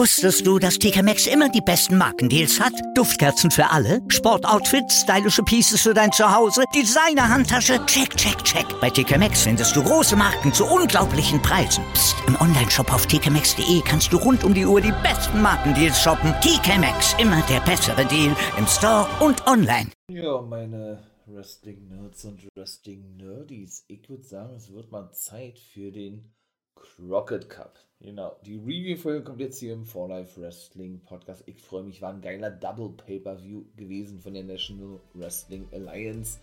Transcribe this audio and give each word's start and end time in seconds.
Wusstest 0.00 0.46
du, 0.46 0.58
dass 0.58 0.78
TK 0.78 1.02
Maxx 1.02 1.26
immer 1.26 1.48
die 1.48 1.60
besten 1.60 1.98
Markendeals 1.98 2.60
hat? 2.60 2.72
Duftkerzen 2.94 3.50
für 3.50 3.68
alle, 3.68 4.00
Sportoutfits, 4.08 5.02
stylische 5.02 5.42
Pieces 5.42 5.82
für 5.82 5.92
dein 5.92 6.12
Zuhause, 6.12 6.62
Designer-Handtasche, 6.74 7.84
check, 7.86 8.16
check, 8.16 8.42
check. 8.44 8.64
Bei 8.80 8.88
TK 8.88 9.18
Maxx 9.18 9.42
findest 9.42 9.74
du 9.74 9.82
große 9.82 10.16
Marken 10.16 10.52
zu 10.52 10.64
unglaublichen 10.64 11.42
Preisen. 11.42 11.84
Psst. 11.92 12.16
im 12.26 12.40
Onlineshop 12.40 12.92
auf 12.92 13.06
tkmaxx.de 13.06 13.82
kannst 13.84 14.12
du 14.12 14.16
rund 14.16 14.44
um 14.44 14.54
die 14.54 14.64
Uhr 14.64 14.80
die 14.80 14.94
besten 15.02 15.42
Markendeals 15.42 16.00
shoppen. 16.00 16.32
TK 16.40 16.78
Maxx, 16.78 17.14
immer 17.18 17.42
der 17.50 17.60
bessere 17.60 18.06
Deal 18.06 18.34
im 18.56 18.66
Store 18.66 19.06
und 19.20 19.46
online. 19.46 19.90
Ja, 20.08 20.40
meine 20.40 21.02
Wrestling-Nerds 21.26 22.24
und 22.24 22.48
Wrestling-Nerdies, 22.56 23.84
ich 23.88 24.08
würde 24.08 24.22
sagen, 24.22 24.54
es 24.56 24.72
wird 24.72 24.90
mal 24.90 25.10
Zeit 25.12 25.58
für 25.58 25.90
den 25.90 26.32
Crockett 26.74 27.50
Cup. 27.50 27.78
Genau, 28.02 28.34
die 28.46 28.56
Review-Folge 28.56 29.22
kommt 29.22 29.40
jetzt 29.40 29.58
hier 29.58 29.74
im 29.74 29.84
For 29.84 30.08
Life 30.08 30.40
Wrestling 30.40 31.00
Podcast. 31.00 31.42
Ich 31.44 31.60
freue 31.60 31.82
mich, 31.82 32.00
war 32.00 32.14
ein 32.14 32.22
geiler 32.22 32.50
Double 32.50 32.88
Pay-Per-View 32.88 33.62
gewesen 33.76 34.18
von 34.20 34.32
der 34.32 34.42
National 34.42 34.98
Wrestling 35.12 35.68
Alliance. 35.70 36.38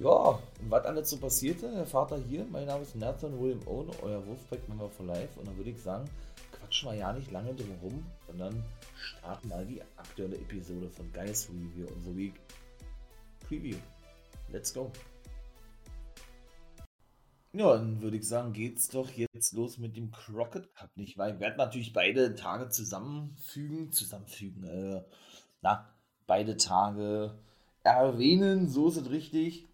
Ja, 0.00 0.40
und 0.60 0.70
was 0.70 0.84
alles 0.84 1.10
so 1.10 1.18
passierte, 1.18 1.66
erfahrt 1.66 2.10
ihr 2.10 2.24
hier. 2.28 2.44
Mein 2.50 2.66
Name 2.66 2.82
ist 2.82 2.96
Nathan 2.96 3.40
William 3.40 3.60
Owen, 3.66 3.90
euer 4.02 4.26
Wolfpack-Member 4.26 4.88
for 4.88 5.06
Life. 5.06 5.38
Und 5.38 5.46
dann 5.46 5.56
würde 5.56 5.70
ich 5.70 5.80
sagen, 5.80 6.10
quatschen 6.50 6.90
wir 6.90 6.96
ja 6.96 7.12
nicht 7.12 7.30
lange 7.30 7.54
drum 7.54 7.78
rum, 7.80 8.06
sondern 8.26 8.64
starten 8.96 9.48
mal 9.48 9.64
die 9.64 9.80
aktuelle 9.96 10.36
Episode 10.36 10.88
von 10.90 11.12
Guys 11.12 11.48
Review, 11.50 11.86
unsere 11.94 12.16
Week 12.16 12.34
Preview. 13.46 13.76
Let's 14.50 14.74
go! 14.74 14.90
Ja, 17.52 17.76
dann 17.76 18.02
würde 18.02 18.18
ich 18.18 18.28
sagen, 18.28 18.52
geht's 18.52 18.88
doch 18.88 19.10
jetzt 19.10 19.52
los 19.54 19.78
mit 19.78 19.96
dem 19.96 20.10
Crockett 20.10 20.74
Cup, 20.74 20.94
nicht 20.96 21.16
wahr? 21.16 21.30
Ich 21.30 21.40
werde 21.40 21.56
natürlich 21.56 21.94
beide 21.94 22.34
Tage 22.34 22.68
zusammenfügen, 22.68 23.90
zusammenfügen, 23.90 24.64
äh, 24.64 25.02
na, 25.62 25.88
beide 26.26 26.58
Tage 26.58 27.34
erwähnen, 27.82 28.68
so 28.68 28.88
ist 28.88 28.98
es 28.98 29.10
richtig. 29.10 29.66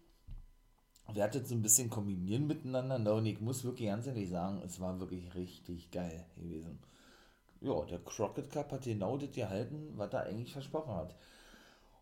Ich 1.09 1.15
werde 1.15 1.39
jetzt 1.39 1.49
so 1.49 1.55
ein 1.55 1.61
bisschen 1.61 1.89
kombinieren 1.89 2.47
miteinander, 2.47 2.97
ne? 2.97 3.13
und 3.13 3.25
ich 3.25 3.41
muss 3.41 3.65
wirklich 3.65 3.89
ganz 3.89 4.07
ehrlich 4.07 4.29
sagen, 4.29 4.61
es 4.65 4.79
war 4.79 4.99
wirklich 4.99 5.35
richtig 5.35 5.91
geil 5.91 6.25
gewesen. 6.37 6.79
Ja, 7.61 7.83
der 7.83 7.99
Crockett 7.99 8.51
Cup 8.51 8.71
hat 8.71 8.83
genau 8.83 9.17
das 9.17 9.31
gehalten, 9.31 9.93
was 9.97 10.13
er 10.13 10.23
eigentlich 10.23 10.53
versprochen 10.53 10.95
hat. 10.95 11.15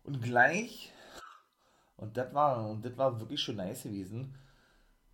Und 0.04 0.22
gleich, 0.22 0.92
und 1.96 2.16
das 2.16 2.32
war, 2.32 2.70
und 2.70 2.84
das 2.84 2.96
war 2.96 3.18
wirklich 3.20 3.40
schon 3.40 3.56
nice 3.56 3.82
gewesen, 3.82 4.34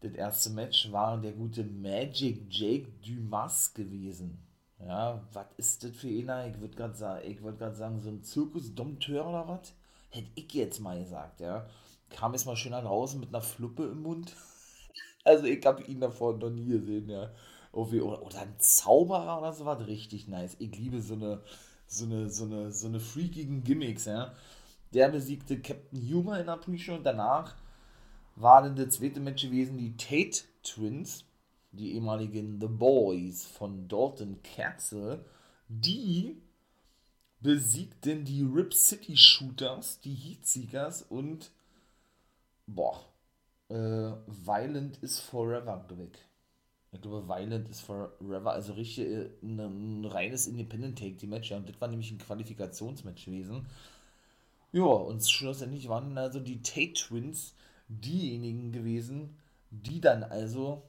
das 0.00 0.12
erste 0.12 0.50
Match 0.50 0.90
war 0.92 1.18
der 1.18 1.32
gute 1.32 1.62
Magic 1.62 2.46
Jake 2.50 2.88
Dumas 3.04 3.74
gewesen. 3.74 4.38
Ja, 4.78 5.22
was 5.32 5.46
ist 5.58 5.84
das 5.84 5.94
für 5.94 6.08
einer? 6.08 6.46
Ich 6.46 6.58
würde 6.58 6.74
gerade 6.74 6.94
sagen, 6.94 7.36
gerade 7.58 7.76
sagen, 7.76 8.00
so 8.00 8.08
ein 8.08 8.22
Zirkus-Dompteur 8.22 9.26
oder 9.26 9.46
was? 9.46 9.74
Hätte 10.08 10.30
ich 10.34 10.52
jetzt 10.54 10.80
mal 10.80 10.98
gesagt, 10.98 11.40
ja. 11.40 11.66
Kam 12.08 12.32
jetzt 12.32 12.46
mal 12.46 12.56
schön 12.56 12.72
nach 12.72 12.82
draußen 12.82 13.20
mit 13.20 13.28
einer 13.28 13.42
Fluppe 13.42 13.84
im 13.84 14.02
Mund. 14.02 14.34
Also 15.22 15.44
ich 15.44 15.64
habe 15.66 15.82
ihn 15.82 16.00
davor 16.00 16.38
noch 16.38 16.48
nie 16.48 16.64
gesehen, 16.64 17.10
ja. 17.10 17.30
Oder, 17.72 18.22
oder 18.22 18.40
ein 18.40 18.54
Zauberer 18.58 19.38
oder 19.38 19.52
so 19.52 19.66
was, 19.66 19.86
richtig 19.86 20.28
nice. 20.28 20.56
Ich 20.58 20.74
liebe 20.78 21.02
so 21.02 21.12
eine, 21.12 21.42
so 21.86 22.06
eine, 22.06 22.30
so 22.30 22.44
eine, 22.44 22.72
so 22.72 22.88
eine 22.88 23.00
freakigen 23.00 23.62
Gimmicks, 23.62 24.06
ja. 24.06 24.32
Der 24.94 25.10
besiegte 25.10 25.60
Captain 25.60 26.00
Humor 26.00 26.38
in 26.38 26.46
der 26.46 26.56
Pre-Show 26.56 26.94
und 26.94 27.04
danach 27.04 27.54
war 28.40 28.62
dann 28.62 28.76
das 28.76 28.96
zweite 28.96 29.20
Match 29.20 29.42
gewesen, 29.42 29.78
die 29.78 29.96
Tate 29.96 30.44
Twins, 30.62 31.24
die 31.72 31.94
ehemaligen 31.94 32.60
The 32.60 32.68
Boys 32.68 33.44
von 33.44 33.88
Dalton 33.88 34.38
Castle, 34.42 35.24
die 35.68 36.36
besiegten 37.40 38.24
die 38.24 38.42
Rip 38.42 38.74
City 38.74 39.16
Shooters, 39.16 40.00
die 40.00 40.14
Heatseekers 40.14 41.02
und 41.02 41.50
boah, 42.66 43.04
äh, 43.68 44.12
Violent 44.26 44.98
is 45.02 45.20
Forever, 45.20 45.84
glaube 45.86 46.08
ich. 46.12 47.00
glaube, 47.00 47.28
Violent 47.28 47.68
is 47.68 47.80
Forever, 47.80 48.52
also 48.52 48.74
richtig 48.74 49.06
äh, 49.06 49.30
ein, 49.42 49.58
ein 49.60 50.04
reines 50.04 50.46
Independent 50.46 50.98
Take, 50.98 51.16
die 51.16 51.26
Match, 51.26 51.50
ja, 51.50 51.56
und 51.56 51.68
das 51.68 51.80
war 51.80 51.88
nämlich 51.88 52.10
ein 52.10 52.18
Qualifikationsmatch 52.18 53.24
gewesen. 53.24 53.66
Ja, 54.72 54.84
und 54.84 55.26
schlussendlich 55.28 55.88
waren 55.88 56.16
also 56.18 56.40
die 56.40 56.62
Tate 56.62 56.94
Twins 56.94 57.54
diejenigen 57.90 58.72
gewesen, 58.72 59.36
die 59.70 60.00
dann 60.00 60.22
also, 60.22 60.82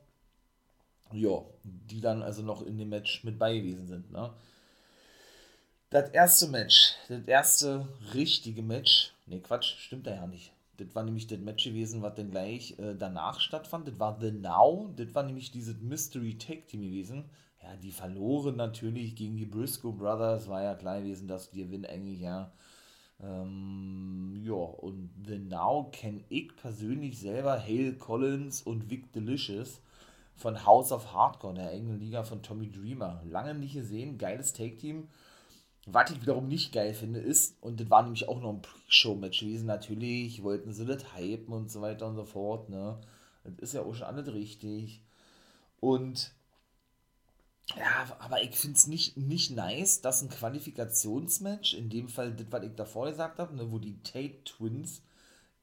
ja, 1.11 1.43
die 1.63 2.01
dann 2.01 2.21
also 2.21 2.41
noch 2.41 2.61
in 2.61 2.77
dem 2.77 2.89
Match 2.89 3.23
mit 3.23 3.37
bei 3.39 3.57
gewesen 3.57 3.87
sind. 3.87 4.11
Ne? 4.11 4.31
Das 5.89 6.09
erste 6.11 6.47
Match, 6.47 6.93
das 7.09 7.25
erste 7.25 7.87
richtige 8.13 8.61
Match, 8.61 9.13
ne 9.25 9.39
Quatsch, 9.41 9.75
stimmt 9.77 10.07
da 10.07 10.15
ja 10.15 10.27
nicht. 10.27 10.53
Das 10.77 10.95
war 10.95 11.03
nämlich 11.03 11.27
das 11.27 11.39
Match 11.39 11.65
gewesen, 11.65 12.01
was 12.01 12.15
dann 12.15 12.31
gleich 12.31 12.79
äh, 12.79 12.95
danach 12.97 13.39
stattfand. 13.39 13.87
Das 13.87 13.99
war 13.99 14.17
The 14.19 14.31
Now, 14.31 14.91
das 14.95 15.13
war 15.13 15.23
nämlich 15.23 15.51
dieses 15.51 15.79
Mystery 15.79 16.37
Tag 16.37 16.67
Team 16.67 16.81
gewesen. 16.81 17.25
Ja, 17.61 17.75
die 17.75 17.91
verloren 17.91 18.55
natürlich 18.55 19.15
gegen 19.15 19.37
die 19.37 19.45
Briscoe 19.45 19.91
Brothers, 19.91 20.47
war 20.47 20.63
ja 20.63 20.75
klar 20.75 21.01
gewesen, 21.01 21.27
dass 21.27 21.51
die 21.51 21.63
gewinnen 21.63 21.85
eigentlich 21.85 22.21
ja 22.21 22.51
ähm, 23.23 24.41
ja, 24.43 24.53
und 24.53 25.09
The 25.25 25.37
Now 25.37 25.89
kenne 25.91 26.23
ich 26.29 26.55
persönlich 26.55 27.19
selber 27.19 27.59
Hale 27.59 27.93
Collins 27.93 28.61
und 28.61 28.89
Vic 28.89 29.11
Delicious 29.13 29.81
von 30.35 30.65
House 30.65 30.91
of 30.91 31.13
Hardcore, 31.13 31.53
der 31.53 31.71
engen 31.71 31.99
Liga 31.99 32.23
von 32.23 32.41
Tommy 32.41 32.71
Dreamer. 32.71 33.21
Lange 33.29 33.53
nicht 33.53 33.73
gesehen, 33.73 34.17
geiles 34.17 34.53
Take-Team. 34.53 35.07
Was 35.87 36.11
ich 36.11 36.21
wiederum 36.21 36.47
nicht 36.47 36.73
geil 36.73 36.93
finde, 36.93 37.19
ist, 37.19 37.61
und 37.61 37.79
das 37.79 37.89
war 37.89 38.03
nämlich 38.03 38.27
auch 38.27 38.39
noch 38.39 38.53
ein 38.53 38.61
Pre-Show-Match 38.61 39.39
gewesen, 39.39 39.65
natürlich 39.65 40.43
wollten 40.43 40.73
sie 40.73 40.85
das 40.85 41.15
hypen 41.15 41.53
und 41.53 41.71
so 41.71 41.81
weiter 41.81 42.07
und 42.07 42.15
so 42.15 42.23
fort, 42.25 42.69
ne. 42.69 42.99
Das 43.43 43.55
ist 43.59 43.73
ja 43.73 43.81
auch 43.81 43.95
schon 43.95 44.05
alles 44.05 44.31
richtig. 44.31 45.01
Und 45.79 46.35
ja, 47.77 48.17
aber 48.19 48.41
ich 48.43 48.55
finde 48.55 48.77
es 48.77 48.87
nicht, 48.87 49.17
nicht 49.17 49.51
nice, 49.51 50.01
dass 50.01 50.21
ein 50.21 50.29
Qualifikationsmatch, 50.29 51.73
in 51.73 51.89
dem 51.89 52.07
Fall 52.07 52.33
das, 52.33 52.47
was 52.49 52.63
ich 52.63 52.75
davor 52.75 53.09
gesagt 53.09 53.39
habe, 53.39 53.55
ne, 53.55 53.71
wo 53.71 53.79
die 53.79 54.01
Tate 54.03 54.43
Twins 54.45 55.01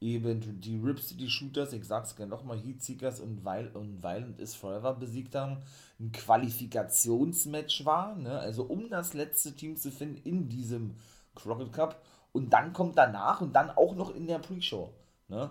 eben 0.01 0.61
die 0.61 0.77
Rip 0.77 1.01
City 1.01 1.29
Shooters, 1.29 1.73
ich 1.73 1.85
sag's 1.85 2.15
gerne 2.15 2.31
nochmal, 2.31 2.59
Heatseekers 2.59 3.21
und, 3.21 3.45
Viol 3.45 3.71
und 3.75 4.03
Violent 4.03 4.39
is 4.39 4.55
Forever 4.55 4.95
besiegt 4.95 5.35
haben, 5.35 5.59
ein 5.99 6.13
Qualifikationsmatch 6.13 7.85
war, 7.85 8.15
ne, 8.15 8.39
also 8.39 8.65
um 8.65 8.89
das 8.91 9.15
letzte 9.15 9.55
Team 9.55 9.77
zu 9.77 9.91
finden 9.91 10.21
in 10.25 10.49
diesem 10.49 10.95
Crockett 11.35 11.73
Cup 11.73 12.03
und 12.33 12.51
dann 12.53 12.73
kommt 12.73 12.97
danach 12.97 13.41
und 13.41 13.55
dann 13.55 13.71
auch 13.71 13.95
noch 13.95 14.15
in 14.15 14.27
der 14.27 14.39
Pre-Show, 14.39 14.93
ne, 15.29 15.51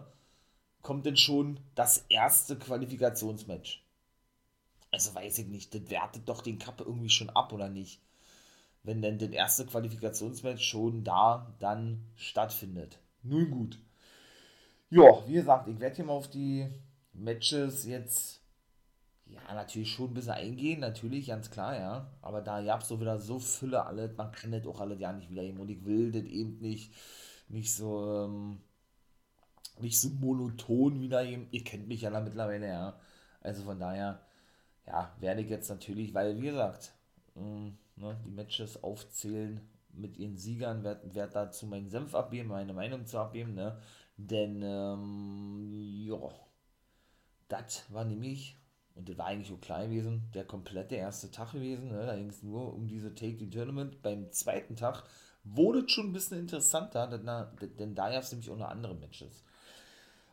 kommt 0.82 1.06
denn 1.06 1.18
schon 1.18 1.60
das 1.76 2.06
erste 2.10 2.58
Qualifikationsmatch. 2.58 3.84
Also 4.92 5.14
weiß 5.14 5.40
ich 5.40 5.48
nicht, 5.48 5.74
das 5.74 5.90
wertet 5.90 6.28
doch 6.28 6.42
den 6.42 6.60
Cup 6.60 6.82
irgendwie 6.82 7.10
schon 7.10 7.30
ab, 7.30 7.52
oder 7.54 7.70
nicht? 7.70 8.02
Wenn 8.84 9.02
denn 9.02 9.20
das 9.20 9.30
erste 9.30 9.66
Qualifikationsmatch 9.66 10.64
schon 10.64 11.04
da 11.04 11.54
dann 11.60 12.06
stattfindet. 12.16 13.00
Nun 13.22 13.52
gut. 13.52 13.80
Ja, 14.90 15.28
wie 15.28 15.34
gesagt, 15.34 15.68
ich 15.68 15.80
werde 15.80 15.96
hier 15.98 16.06
mal 16.06 16.14
auf 16.14 16.30
die 16.30 16.66
Matches 17.12 17.86
jetzt, 17.86 18.42
ja, 19.26 19.42
natürlich 19.54 19.92
schon 19.92 20.12
ein 20.12 20.14
bisschen 20.14 20.32
eingehen, 20.32 20.80
natürlich, 20.80 21.28
ganz 21.28 21.52
klar, 21.52 21.78
ja. 21.78 22.10
Aber 22.22 22.42
da 22.42 22.62
gab 22.62 22.82
es 22.82 22.88
so 22.88 23.02
wieder 23.02 23.20
so 23.20 23.40
Fülle 23.40 23.86
alles, 23.86 24.16
man 24.16 24.32
kann 24.32 24.52
das 24.52 24.66
auch 24.66 24.80
alle 24.80 24.96
ja 24.96 25.12
nicht 25.12 25.30
wieder 25.30 25.44
eben 25.44 25.60
und 25.60 25.70
ich 25.70 25.84
will 25.84 26.12
das 26.12 26.24
eben 26.24 26.60
nicht, 26.60 26.94
nicht 27.50 27.74
so, 27.74 28.24
ähm, 28.26 28.62
nicht 29.82 30.00
so 30.00 30.10
monoton 30.10 31.02
wieder 31.02 31.24
eben. 31.26 31.48
Ihr 31.52 31.64
kennt 31.64 31.88
mich 31.88 32.02
ja 32.02 32.10
da 32.10 32.22
mittlerweile, 32.22 32.68
ja. 32.68 33.00
Also 33.42 33.64
von 33.64 33.80
daher, 33.80 34.22
ja, 34.88 35.14
werde 35.20 35.42
ich 35.42 35.50
jetzt 35.50 35.70
natürlich, 35.70 36.14
weil 36.14 36.38
wie 36.38 36.48
gesagt, 36.48 36.94
mh, 37.36 37.44
mm, 37.44 37.78
ne, 37.98 38.18
die 38.26 38.32
Matches 38.32 38.84
aufzählen 38.84 39.62
mit 39.94 40.18
ihren 40.18 40.38
Siegern, 40.38 40.84
werde 40.84 41.14
werd 41.14 41.36
dazu 41.36 41.66
meinen 41.66 41.90
Senf 41.90 42.16
abgeben, 42.16 42.50
meine 42.50 42.74
Meinung 42.74 43.06
zu 43.06 43.18
abgeben, 43.20 43.54
ne? 43.54 43.80
Denn, 44.18 44.62
ähm, 44.64 45.82
ja, 46.06 46.30
das 47.48 47.86
war 47.92 48.06
nämlich, 48.06 48.58
und 48.96 49.10
das 49.10 49.18
war 49.18 49.28
eigentlich 49.28 49.52
auch 49.52 49.62
klein 49.62 49.90
gewesen, 49.90 50.24
der 50.34 50.46
komplette 50.46 50.96
erste 50.96 51.32
Tag 51.32 51.54
gewesen, 51.54 51.90
ne? 51.90 52.06
Da 52.06 52.16
ging 52.16 52.30
es 52.30 52.44
nur 52.44 52.74
um 52.74 52.88
diese 52.88 53.14
Take 53.14 53.38
the 53.40 53.50
Tournament. 53.50 54.02
Beim 54.02 54.32
zweiten 54.32 54.76
Tag 54.76 55.04
wurde 55.44 55.80
es 55.80 55.92
schon 55.92 56.08
ein 56.08 56.14
bisschen 56.14 56.40
interessanter, 56.40 57.08
denn, 57.08 57.78
denn 57.78 57.96
da 57.96 58.10
gab 58.10 58.24
es 58.24 58.32
nämlich 58.32 58.50
auch 58.50 58.58
noch 58.58 58.70
andere 58.70 58.96
Matches. 58.96 59.44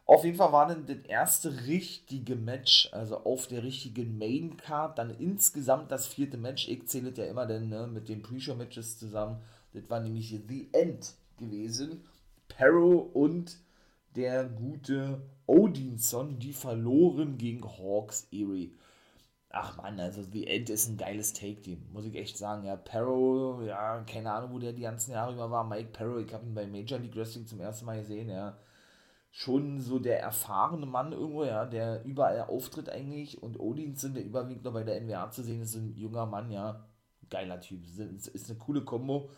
Auf 0.06 0.24
jeden 0.24 0.36
Fall 0.36 0.52
war 0.52 0.68
dann 0.68 0.84
das 0.86 0.98
erste 1.08 1.66
richtige 1.66 2.36
Match, 2.36 2.90
also 2.92 3.18
auf 3.24 3.46
der 3.46 3.62
richtigen 3.62 4.18
Main 4.18 4.56
Card, 4.58 4.98
dann 4.98 5.10
insgesamt 5.18 5.90
das 5.90 6.06
vierte 6.06 6.36
Match. 6.36 6.68
Ich 6.68 6.86
zähle 6.88 7.12
ja 7.16 7.24
immer 7.24 7.46
dann 7.46 7.70
ne, 7.70 7.86
mit 7.86 8.08
den 8.10 8.22
Pre-Show-Matches 8.22 8.98
zusammen. 8.98 9.40
Das 9.72 9.88
war 9.88 10.00
nämlich 10.00 10.28
The 10.46 10.68
End 10.72 11.14
gewesen. 11.38 12.04
Perro 12.48 12.98
und 12.98 13.58
der 14.14 14.44
gute 14.44 15.22
Odinson, 15.46 16.38
die 16.38 16.52
verloren 16.52 17.38
gegen 17.38 17.64
Hawks 17.64 18.28
Erie. 18.30 18.72
ach 19.50 19.78
man, 19.78 19.98
also 20.00 20.22
The 20.22 20.46
End 20.46 20.68
ist 20.70 20.88
ein 20.88 20.98
geiles 20.98 21.32
Take-Team, 21.32 21.82
muss 21.92 22.04
ich 22.04 22.14
echt 22.14 22.36
sagen. 22.36 22.64
Ja, 22.64 22.76
Perro, 22.76 23.62
ja, 23.62 24.02
keine 24.02 24.32
Ahnung, 24.32 24.52
wo 24.52 24.58
der 24.58 24.72
die 24.74 24.82
ganzen 24.82 25.12
Jahre 25.12 25.32
über 25.32 25.50
war. 25.50 25.64
Mike 25.64 25.90
Perro, 25.92 26.18
ich 26.18 26.32
habe 26.34 26.44
ihn 26.46 26.54
bei 26.54 26.66
Major 26.66 26.98
League 26.98 27.16
Wrestling 27.16 27.46
zum 27.46 27.60
ersten 27.60 27.86
Mal 27.86 28.00
gesehen, 28.00 28.28
ja. 28.28 28.58
Schon 29.36 29.80
so 29.80 29.98
der 29.98 30.20
erfahrene 30.20 30.86
Mann 30.86 31.12
irgendwo, 31.12 31.44
ja, 31.44 31.66
der 31.66 32.04
überall 32.04 32.42
auftritt 32.42 32.88
eigentlich. 32.88 33.42
Und 33.42 33.58
Odinson, 33.58 34.14
der 34.14 34.24
überwiegend 34.24 34.64
noch 34.64 34.72
bei 34.72 34.84
der 34.84 35.00
NWA 35.00 35.30
zu 35.30 35.42
sehen 35.42 35.62
ist, 35.62 35.74
ein 35.74 35.96
junger 35.96 36.26
Mann, 36.26 36.50
ja. 36.50 36.86
Geiler 37.30 37.60
Typ, 37.60 37.84
ist 37.84 38.50
eine 38.50 38.58
coole 38.58 38.84
Kombo. 38.84 39.30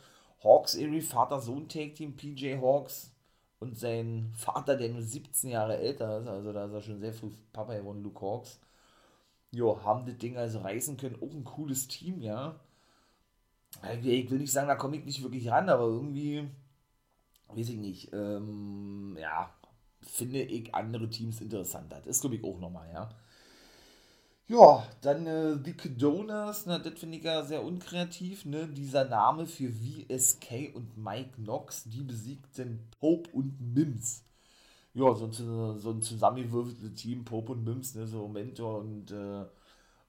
Hawks 0.45 0.75
Erie, 0.75 1.01
Vater-Sohn-Take-Team, 1.01 2.17
PJ 2.17 2.57
Hawks 2.61 3.15
und 3.59 3.79
sein 3.79 4.33
Vater, 4.37 4.77
der 4.77 4.91
nur 4.91 5.03
17 5.03 5.51
Jahre 5.51 5.79
älter 5.79 6.19
ist, 6.21 6.29
also 6.29 6.53
da 6.53 6.67
ist 6.67 6.73
er 6.73 6.83
schon 6.83 7.01
sehr 7.01 7.15
früh 7.15 7.31
Papa 7.53 7.75
geworden, 7.75 8.03
Luke 8.03 8.21
Hawks 8.21 8.61
jo, 9.57 9.83
haben 9.83 10.07
das 10.07 10.19
Ding 10.19 10.37
also 10.37 10.61
reißen 10.61 10.97
können. 10.97 11.17
Auch 11.17 11.33
ein 11.33 11.45
cooles 11.45 11.89
Team, 11.89 12.21
ja. 12.21 12.61
Ich 14.03 14.31
will 14.31 14.39
nicht 14.39 14.53
sagen, 14.53 14.69
da 14.69 14.77
komme 14.77 14.97
ich 14.97 15.05
nicht 15.05 15.23
wirklich 15.23 15.49
ran, 15.49 15.69
aber 15.69 15.85
irgendwie, 15.85 16.49
weiß 17.49 17.69
ich 17.71 17.77
nicht, 17.77 18.13
ähm, 18.13 19.17
ja, 19.21 19.51
finde 20.07 20.43
ich 20.43 20.75
andere 20.75 21.09
Teams 21.09 21.41
interessanter. 21.41 22.01
Das 22.05 22.21
glaube 22.21 22.37
ich 22.37 22.45
auch 22.45 22.59
nochmal, 22.59 22.89
ja. 22.93 23.09
Ja, 24.49 24.87
dann 25.01 25.27
äh, 25.27 25.59
The 25.65 25.73
Cadonas, 25.73 26.67
na, 26.67 26.79
das 26.79 26.99
finde 27.01 27.19
ich 27.19 27.25
ja 27.25 27.45
sehr 27.45 27.65
unkreativ, 27.65 28.45
ne? 28.45 28.69
Dieser 28.69 29.05
Name 29.05 29.47
für 29.47 29.71
VSK 29.73 30.73
und 30.75 30.97
Mike 30.97 31.33
Knox, 31.43 31.85
die 31.85 32.03
besiegten 32.03 32.89
Pope 33.01 33.29
und 33.33 33.61
Mims 33.75 34.23
ja, 34.97 35.15
so 35.15 35.27
ein, 35.27 35.33
so 35.79 35.91
ein 35.91 36.01
zusammengewürfeltes 36.03 36.95
Team, 36.95 37.25
Pope 37.25 37.53
und 37.53 37.65
Mims, 37.65 37.95
ne, 37.95 38.07
so 38.07 38.29
Mentor 38.29 38.79
und, 38.81 39.11
äh, 39.11 39.45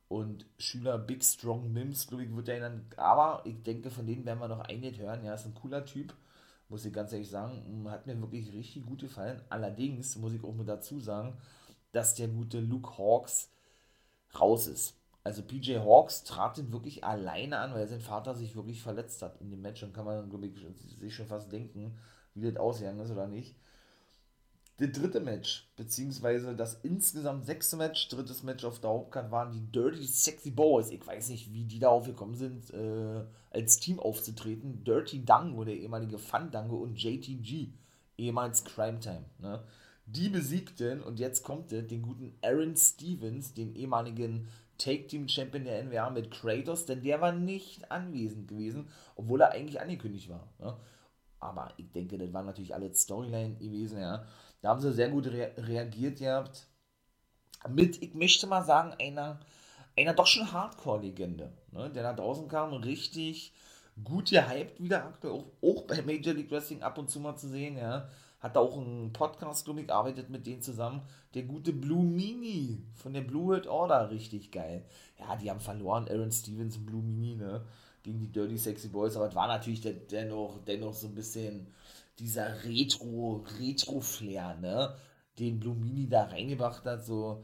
und 0.09 0.45
Schüler 0.57 0.97
Big 0.97 1.23
Strong 1.23 1.73
Mims, 1.73 2.07
glaube 2.07 2.23
ich, 2.23 2.35
wird 2.35 2.47
er 2.49 2.61
dann, 2.61 2.85
aber 2.95 3.41
ich 3.45 3.61
denke, 3.63 3.91
von 3.91 4.07
denen 4.07 4.25
werden 4.25 4.39
wir 4.39 4.47
noch 4.47 4.61
einiges 4.61 4.99
hören, 4.99 5.25
ja, 5.25 5.33
ist 5.33 5.45
ein 5.45 5.55
cooler 5.55 5.85
Typ, 5.85 6.13
muss 6.69 6.85
ich 6.85 6.93
ganz 6.93 7.11
ehrlich 7.13 7.29
sagen, 7.29 7.85
hat 7.89 8.07
mir 8.07 8.19
wirklich 8.19 8.53
richtig 8.53 8.85
gut 8.85 9.01
gefallen, 9.01 9.41
allerdings 9.49 10.15
muss 10.17 10.33
ich 10.33 10.43
auch 10.43 10.53
mal 10.53 10.65
dazu 10.65 10.99
sagen, 10.99 11.37
dass 11.91 12.15
der 12.15 12.27
gute 12.27 12.59
Luke 12.59 12.97
Hawks 12.97 13.49
raus 14.39 14.67
ist. 14.67 14.95
Also 15.23 15.41
PJ 15.43 15.77
Hawks 15.79 16.23
trat 16.23 16.57
den 16.57 16.71
wirklich 16.71 17.03
alleine 17.03 17.59
an, 17.59 17.73
weil 17.73 17.87
sein 17.87 18.01
Vater 18.01 18.33
sich 18.33 18.55
wirklich 18.55 18.81
verletzt 18.81 19.21
hat 19.21 19.41
in 19.41 19.49
dem 19.49 19.61
Match. 19.61 19.83
Und 19.83 19.93
kann 19.93 20.05
man, 20.05 20.29
glaube 20.29 20.47
ich, 20.47 20.53
sich 20.97 21.13
schon 21.13 21.27
fast 21.27 21.51
denken, 21.51 21.97
wie 22.33 22.49
das 22.49 22.55
ausgegangen 22.57 22.99
ist 23.01 23.11
oder 23.11 23.27
nicht 23.27 23.55
das 24.77 24.91
dritte 24.91 25.19
Match, 25.19 25.67
beziehungsweise 25.75 26.55
das 26.55 26.79
insgesamt 26.83 27.45
sechste 27.45 27.77
Match, 27.77 28.07
drittes 28.09 28.43
Match 28.43 28.63
auf 28.63 28.79
der 28.79 28.91
Hauptkarte 28.91 29.31
waren 29.31 29.51
die 29.51 29.71
Dirty 29.71 30.05
Sexy 30.05 30.51
Boys. 30.51 30.91
Ich 30.91 31.05
weiß 31.05 31.29
nicht, 31.29 31.51
wie 31.51 31.65
die 31.65 31.79
darauf 31.79 32.05
gekommen 32.05 32.35
sind, 32.35 32.71
äh, 32.73 33.23
als 33.49 33.79
Team 33.79 33.99
aufzutreten. 33.99 34.83
Dirty 34.83 35.25
Dango, 35.25 35.63
der 35.63 35.75
ehemalige 35.75 36.19
Fandango 36.19 36.77
und 36.77 37.01
JTG, 37.01 37.69
ehemals 38.19 38.63
Crime 38.65 38.99
Time. 38.99 39.25
Ne? 39.39 39.63
Die 40.05 40.29
besiegten, 40.29 41.01
und 41.01 41.19
jetzt 41.19 41.43
kommt 41.43 41.73
es, 41.73 41.87
den 41.87 42.03
guten 42.03 42.37
Aaron 42.43 42.75
Stevens, 42.75 43.55
den 43.55 43.75
ehemaligen 43.75 44.47
Take-Team-Champion 44.77 45.65
der 45.65 45.83
NWA 45.83 46.11
mit 46.11 46.29
Kratos, 46.29 46.85
denn 46.85 47.01
der 47.01 47.19
war 47.19 47.31
nicht 47.31 47.91
anwesend 47.91 48.47
gewesen, 48.47 48.89
obwohl 49.15 49.41
er 49.41 49.51
eigentlich 49.51 49.81
angekündigt 49.81 50.29
war. 50.29 50.47
Ne? 50.59 50.77
Aber 51.39 51.73
ich 51.77 51.91
denke, 51.91 52.17
das 52.17 52.31
waren 52.33 52.45
natürlich 52.45 52.73
alle 52.73 52.93
Storyline 52.93 53.55
gewesen, 53.55 53.99
ja. 53.99 54.25
Da 54.61 54.69
haben 54.69 54.81
sie 54.81 54.93
sehr 54.93 55.09
gut 55.09 55.27
rea 55.27 55.49
reagiert 55.57 56.19
gehabt. 56.19 56.67
Mit, 57.69 58.01
ich 58.01 58.13
möchte 58.13 58.47
mal 58.47 58.63
sagen, 58.63 58.93
einer, 58.99 59.39
einer 59.97 60.13
doch 60.13 60.27
schon 60.27 60.51
Hardcore-Legende, 60.51 61.51
ne, 61.71 61.89
der 61.89 62.03
da 62.03 62.13
draußen 62.13 62.47
kam, 62.47 62.73
richtig 62.73 63.53
gut 64.03 64.29
gehypt 64.29 64.81
wieder 64.81 65.05
aktuell, 65.05 65.33
auch, 65.33 65.45
auch 65.61 65.83
bei 65.83 66.01
Major 66.01 66.33
League 66.33 66.51
Wrestling 66.51 66.83
ab 66.83 66.97
und 66.97 67.09
zu 67.09 67.19
mal 67.19 67.35
zu 67.35 67.47
sehen, 67.47 67.77
ja. 67.77 68.09
Hat 68.39 68.55
da 68.55 68.59
auch 68.59 68.77
einen 68.77 69.11
Podcast, 69.13 69.65
glaube 69.65 69.81
ich, 69.81 69.91
arbeitet 69.91 70.29
mit 70.29 70.45
denen 70.45 70.61
zusammen. 70.61 71.01
Der 71.33 71.41
gute 71.41 71.73
Blue 71.73 72.03
Mini 72.03 72.83
von 72.93 73.11
der 73.13 73.21
Blue 73.21 73.47
World 73.47 73.65
Order, 73.65 74.11
richtig 74.11 74.51
geil. 74.51 74.85
Ja, 75.17 75.35
die 75.35 75.49
haben 75.49 75.59
verloren, 75.59 76.07
Aaron 76.07 76.31
Stevens 76.31 76.77
und 76.77 76.85
Blue 76.85 77.01
Mini, 77.01 77.35
ne, 77.35 77.65
gegen 78.03 78.19
die 78.19 78.31
Dirty 78.31 78.57
Sexy 78.57 78.89
Boys, 78.89 79.15
aber 79.15 79.27
es 79.27 79.35
war 79.35 79.47
natürlich 79.47 79.81
dennoch, 80.11 80.63
dennoch 80.65 80.93
so 80.93 81.07
ein 81.07 81.15
bisschen 81.15 81.67
dieser 82.19 82.63
Retro, 82.63 83.45
Retro-Flair, 83.59 84.55
ne? 84.57 84.95
Den 85.39 85.59
Blumini 85.59 86.09
da 86.09 86.23
reingebracht 86.25 86.83
hat, 86.85 87.05
so 87.05 87.43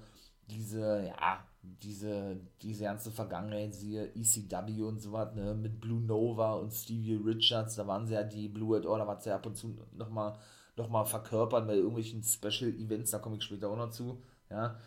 diese, 0.49 1.05
ja, 1.07 1.45
diese, 1.61 2.39
diese 2.61 2.83
ganze 2.83 3.11
Vergangenheit, 3.11 3.73
siehe 3.73 4.13
ECW 4.15 4.81
und 4.83 4.99
so 4.99 5.13
was, 5.13 5.33
ne, 5.35 5.53
mit 5.53 5.79
Blue 5.79 6.01
Nova 6.01 6.55
und 6.55 6.73
Stevie 6.73 7.21
Richards, 7.23 7.75
da 7.75 7.87
waren 7.87 8.07
sie 8.07 8.15
ja 8.15 8.23
die 8.23 8.49
Blue 8.49 8.69
World 8.69 8.85
Order, 8.85 9.07
was 9.07 9.23
sie 9.23 9.31
ab 9.31 9.45
und 9.45 9.55
zu 9.55 9.77
nochmal 9.93 10.37
noch 10.75 10.89
mal 10.89 11.05
verkörpern 11.05 11.67
bei 11.67 11.75
irgendwelchen 11.75 12.23
Special 12.23 12.71
Events, 12.71 13.11
da 13.11 13.19
komme 13.19 13.37
ich 13.37 13.43
später 13.43 13.69
auch 13.69 13.77
noch 13.77 13.91
zu, 13.91 14.21
ja. 14.49 14.79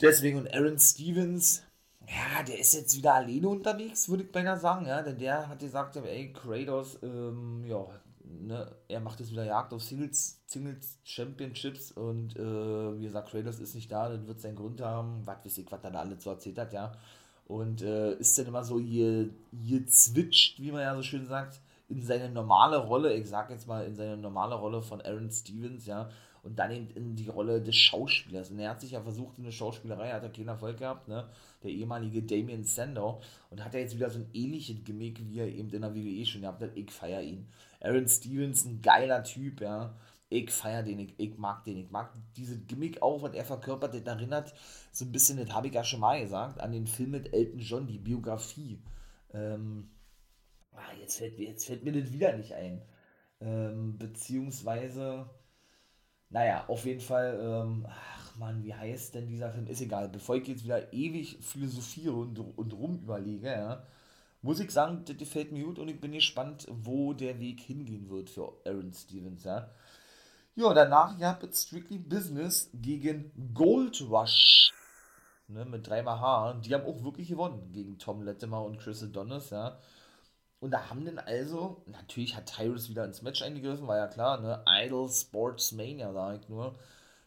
Deswegen 0.00 0.38
und 0.38 0.52
Aaron 0.54 0.78
Stevens, 0.78 1.62
ja, 2.06 2.42
der 2.42 2.58
ist 2.58 2.74
jetzt 2.74 2.96
wieder 2.96 3.14
alleine 3.14 3.48
unterwegs, 3.48 4.08
würde 4.08 4.24
ich 4.24 4.32
beinahe 4.32 4.58
sagen, 4.58 4.86
ja, 4.86 5.02
denn 5.02 5.18
der 5.18 5.48
hat 5.48 5.58
gesagt, 5.60 5.96
ey, 5.96 6.32
Kratos, 6.32 6.98
ähm, 7.02 7.64
ja, 7.66 7.86
ne, 8.40 8.70
er 8.88 9.00
macht 9.00 9.20
jetzt 9.20 9.32
wieder 9.32 9.44
Jagd 9.44 9.72
auf 9.72 9.82
Singles, 9.82 10.40
Singles 10.46 10.98
Championships 11.04 11.92
und 11.92 12.36
äh, 12.36 12.98
wie 12.98 13.02
gesagt, 13.02 13.30
Kratos 13.30 13.58
ist 13.58 13.74
nicht 13.74 13.90
da, 13.90 14.08
dann 14.08 14.26
wird 14.26 14.40
seinen 14.40 14.56
Grund 14.56 14.80
haben, 14.80 15.22
was 15.26 15.44
weiß 15.44 15.58
ich, 15.58 15.70
was 15.70 15.82
er 15.82 15.90
da 15.90 16.00
alles 16.00 16.22
so 16.22 16.30
erzählt 16.30 16.58
hat, 16.58 16.72
ja. 16.72 16.92
Und 17.46 17.82
äh, 17.82 18.14
ist 18.14 18.38
dann 18.38 18.46
immer 18.46 18.62
so 18.62 18.78
hier, 18.78 19.30
hier 19.50 19.86
zwitscht, 19.86 20.60
wie 20.60 20.70
man 20.70 20.82
ja 20.82 20.94
so 20.94 21.02
schön 21.02 21.26
sagt, 21.26 21.60
in 21.88 22.02
seine 22.02 22.30
normale 22.30 22.78
Rolle, 22.78 23.12
ich 23.14 23.28
sag 23.28 23.50
jetzt 23.50 23.66
mal 23.66 23.84
in 23.84 23.96
seine 23.96 24.16
normale 24.16 24.54
Rolle 24.54 24.80
von 24.82 25.00
Aaron 25.00 25.30
Stevens, 25.30 25.86
ja, 25.86 26.08
und 26.42 26.58
dann 26.58 26.70
eben 26.70 26.90
in 26.90 27.16
die 27.16 27.28
Rolle 27.28 27.60
des 27.60 27.76
Schauspielers. 27.76 28.50
Und 28.50 28.58
er 28.58 28.70
hat 28.70 28.80
sich 28.80 28.92
ja 28.92 29.02
versucht 29.02 29.38
in 29.38 29.44
eine 29.44 29.52
Schauspielerei, 29.52 30.10
hat 30.10 30.22
er 30.22 30.30
keinen 30.30 30.48
Erfolg 30.48 30.78
gehabt, 30.78 31.08
ne? 31.08 31.28
Der 31.62 31.70
ehemalige 31.70 32.22
Damien 32.22 32.64
Sandow. 32.64 33.20
Und 33.50 33.64
hat 33.64 33.74
er 33.74 33.80
jetzt 33.80 33.96
wieder 33.96 34.10
so 34.10 34.18
ein 34.18 34.30
ähnliches 34.32 34.82
Gimmick, 34.84 35.20
wie 35.28 35.40
er 35.40 35.48
eben 35.48 35.70
in 35.70 35.82
der 35.82 35.94
WWE 35.94 36.26
schon 36.26 36.42
gehabt 36.42 36.62
hat. 36.62 36.70
Ich 36.74 36.90
feiere 36.90 37.22
ihn. 37.22 37.46
Aaron 37.80 38.08
Stevens, 38.08 38.64
ein 38.64 38.80
geiler 38.82 39.22
Typ, 39.22 39.60
ja. 39.60 39.94
Ich 40.32 40.52
feiere 40.52 40.84
den, 40.84 41.00
ich, 41.00 41.14
ich, 41.18 41.36
mag 41.38 41.64
den, 41.64 41.76
ich 41.76 41.90
mag 41.90 42.14
diese 42.36 42.56
Gimmick 42.60 43.02
auch, 43.02 43.20
was 43.20 43.34
er 43.34 43.44
verkörpert, 43.44 43.94
das 43.94 44.02
erinnert 44.02 44.54
so 44.92 45.04
ein 45.04 45.10
bisschen, 45.10 45.38
das 45.38 45.52
habe 45.52 45.66
ich 45.66 45.74
ja 45.74 45.82
schon 45.82 45.98
mal 45.98 46.20
gesagt, 46.20 46.60
an 46.60 46.70
den 46.70 46.86
Film 46.86 47.10
mit 47.10 47.34
Elton 47.34 47.58
John, 47.58 47.86
die 47.88 47.98
Biografie. 47.98 48.80
Ähm, 49.34 49.90
ah, 50.72 50.92
jetzt, 51.00 51.18
fällt, 51.18 51.36
jetzt 51.40 51.66
fällt 51.66 51.84
mir 51.84 51.92
das 51.92 52.12
wieder 52.12 52.36
nicht 52.36 52.54
ein. 52.54 52.80
Ähm, 53.40 53.98
beziehungsweise, 53.98 55.28
naja, 56.30 56.64
auf 56.68 56.84
jeden 56.84 57.00
Fall, 57.00 57.38
ähm, 57.42 57.86
ach 57.88 58.36
man, 58.36 58.62
wie 58.64 58.74
heißt 58.74 59.14
denn 59.14 59.28
dieser 59.28 59.50
Film? 59.52 59.66
Ist 59.66 59.80
egal, 59.80 60.08
bevor 60.08 60.36
ich 60.36 60.46
jetzt 60.48 60.64
wieder 60.64 60.92
ewig 60.92 61.38
philosophiere 61.42 62.14
und, 62.14 62.38
und 62.38 62.72
rum 62.72 63.00
überlege, 63.02 63.48
ja, 63.48 63.82
muss 64.42 64.60
ich 64.60 64.70
sagen, 64.70 65.04
das 65.04 65.16
gefällt 65.16 65.52
mir 65.52 65.64
gut 65.64 65.78
und 65.78 65.88
ich 65.88 66.00
bin 66.00 66.12
gespannt, 66.12 66.66
wo 66.70 67.12
der 67.12 67.38
Weg 67.40 67.60
hingehen 67.60 68.08
wird 68.08 68.30
für 68.30 68.52
Aaron 68.64 68.92
Stevens, 68.92 69.44
ja. 69.44 69.70
Ja, 70.56 70.74
danach 70.74 71.18
ja 71.18 71.38
mit 71.40 71.54
Strictly 71.54 71.98
Business 71.98 72.70
gegen 72.74 73.32
Gold 73.54 74.00
Rush. 74.08 74.72
Ne, 75.48 75.64
mit 75.64 75.86
dreimal 75.88 76.20
H. 76.20 76.60
Die 76.64 76.74
haben 76.74 76.84
auch 76.84 77.02
wirklich 77.02 77.28
gewonnen 77.28 77.72
gegen 77.72 77.98
Tom 77.98 78.22
Latimer 78.22 78.64
und 78.64 78.78
Chris 78.78 79.02
Adonis, 79.02 79.50
ja. 79.50 79.78
Und 80.60 80.72
da 80.72 80.90
haben 80.90 81.04
dann 81.06 81.18
also, 81.18 81.82
natürlich 81.86 82.36
hat 82.36 82.46
Tyrus 82.54 82.90
wieder 82.90 83.04
ins 83.04 83.22
Match 83.22 83.42
eingegriffen, 83.42 83.86
war 83.86 83.96
ja 83.96 84.06
klar, 84.08 84.40
ne? 84.40 84.62
Idol 84.68 85.08
Sportsmania, 85.08 86.12
sag 86.12 86.40
ich 86.42 86.48
nur. 86.48 86.74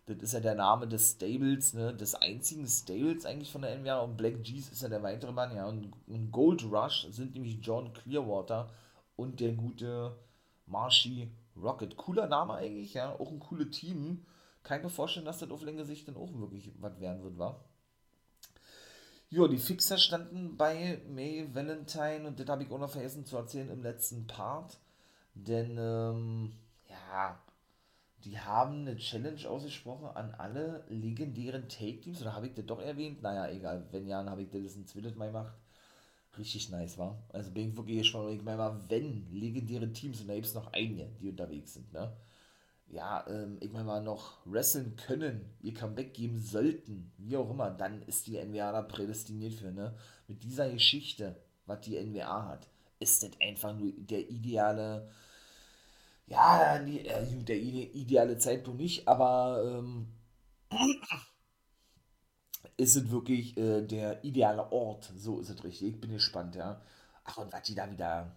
Das 0.05 0.17
ist 0.17 0.33
ja 0.33 0.39
der 0.39 0.55
Name 0.55 0.87
des 0.87 1.11
Stables, 1.13 1.73
ne, 1.73 1.93
des 1.95 2.13
einzigen 2.15 2.67
Stables 2.67 3.25
eigentlich 3.25 3.51
von 3.51 3.61
der 3.61 3.75
NWA 3.77 4.01
und 4.01 4.17
Black 4.17 4.43
G's 4.43 4.69
ist 4.69 4.81
ja 4.81 4.89
der 4.89 5.01
weitere 5.01 5.31
Mann, 5.31 5.55
ja. 5.55 5.65
Und, 5.67 5.91
und 6.07 6.31
Gold 6.31 6.63
Rush 6.65 7.07
sind 7.09 7.33
nämlich 7.33 7.59
John 7.61 7.93
Clearwater 7.93 8.69
und 9.15 9.39
der 9.39 9.53
gute 9.53 10.15
Marshy 10.67 11.31
Rocket. 11.55 11.97
Cooler 11.97 12.27
Name 12.27 12.53
eigentlich, 12.55 12.93
ja, 12.93 13.13
auch 13.13 13.31
ein 13.31 13.39
cooles 13.39 13.71
Team. 13.71 14.25
Kann 14.63 14.77
ich 14.77 14.83
mir 14.83 14.89
vorstellen, 14.89 15.25
dass 15.25 15.39
das 15.39 15.51
auf 15.51 15.63
längere 15.63 15.85
Sicht 15.85 16.07
dann 16.07 16.17
auch 16.17 16.33
wirklich 16.33 16.71
was 16.79 16.99
werden 16.99 17.23
wird, 17.23 17.37
wa? 17.37 17.59
Ja, 19.35 19.47
die 19.47 19.57
Fixer 19.57 19.97
standen 19.97 20.57
bei 20.57 21.01
May 21.09 21.49
Valentine 21.51 22.27
und 22.27 22.39
das 22.39 22.47
habe 22.47 22.61
ich 22.65 22.71
auch 22.71 22.77
noch 22.77 22.91
vergessen 22.91 23.25
zu 23.25 23.35
erzählen 23.35 23.67
im 23.71 23.81
letzten 23.81 24.27
Part. 24.27 24.77
Denn, 25.33 25.75
ähm, 25.79 26.53
ja, 26.87 27.41
die 28.23 28.37
haben 28.39 28.81
eine 28.81 28.95
Challenge 28.95 29.49
ausgesprochen 29.49 30.05
an 30.05 30.35
alle 30.37 30.83
legendären 30.87 31.67
Take-Teams. 31.67 32.21
Oder 32.21 32.35
habe 32.35 32.45
ich 32.45 32.53
das 32.53 32.67
doch 32.67 32.79
erwähnt? 32.79 33.23
Naja, 33.23 33.51
egal. 33.51 33.87
Wenn 33.89 34.07
ja, 34.07 34.19
dann 34.19 34.29
habe 34.29 34.43
ich 34.43 34.51
das 34.51 34.75
ein 34.75 34.85
zweites 34.85 35.15
Mal 35.15 35.31
gemacht. 35.31 35.55
Richtig 36.37 36.69
nice, 36.69 36.99
war. 36.99 37.17
Also 37.29 37.49
bin 37.49 37.69
ich 37.69 37.75
wirklich 37.75 37.97
gespannt. 37.97 38.29
Ich 38.35 38.43
meine 38.43 38.57
mal, 38.57 38.81
wenn 38.87 39.31
legendäre 39.31 39.91
Teams, 39.91 40.21
und 40.21 40.27
da 40.27 40.35
gibt 40.35 40.45
es 40.45 40.53
noch 40.53 40.71
einige, 40.73 41.07
die 41.19 41.29
unterwegs 41.29 41.73
sind, 41.73 41.91
ne? 41.91 42.15
Ja, 42.87 43.25
ähm, 43.27 43.57
irgendwann 43.59 43.85
mal 43.85 44.03
noch 44.03 44.37
wresteln 44.45 44.95
können, 44.95 45.53
ihr 45.61 45.73
Comeback 45.73 46.13
geben 46.13 46.39
sollten, 46.39 47.11
wie 47.17 47.37
auch 47.37 47.49
immer, 47.49 47.71
dann 47.71 48.01
ist 48.03 48.27
die 48.27 48.37
NWA 48.37 48.71
da 48.71 48.81
prädestiniert 48.81 49.53
für, 49.53 49.71
ne? 49.71 49.95
Mit 50.27 50.43
dieser 50.43 50.69
Geschichte, 50.69 51.41
was 51.65 51.81
die 51.81 51.97
NWA 51.99 52.47
hat, 52.47 52.67
ist 52.99 53.23
das 53.23 53.31
einfach 53.41 53.75
nur 53.75 53.91
der 53.95 54.29
ideale, 54.29 55.09
ja, 56.27 56.77
äh, 56.77 57.43
der 57.43 57.57
ideale 57.57 58.37
Zeitpunkt 58.37 58.79
nicht, 58.79 59.07
aber 59.07 59.63
ähm, 59.65 60.07
ist 62.77 62.95
es 62.95 63.09
wirklich 63.09 63.57
äh, 63.57 63.81
der 63.81 64.23
ideale 64.23 64.71
Ort, 64.71 65.11
so 65.15 65.39
ist 65.39 65.49
es 65.49 65.63
richtig, 65.63 65.95
ich 65.95 66.01
bin 66.01 66.11
gespannt, 66.11 66.55
ja. 66.55 66.81
Ach, 67.25 67.37
und 67.37 67.51
was 67.53 67.63
die 67.63 67.75
da 67.75 67.89
wieder 67.89 68.35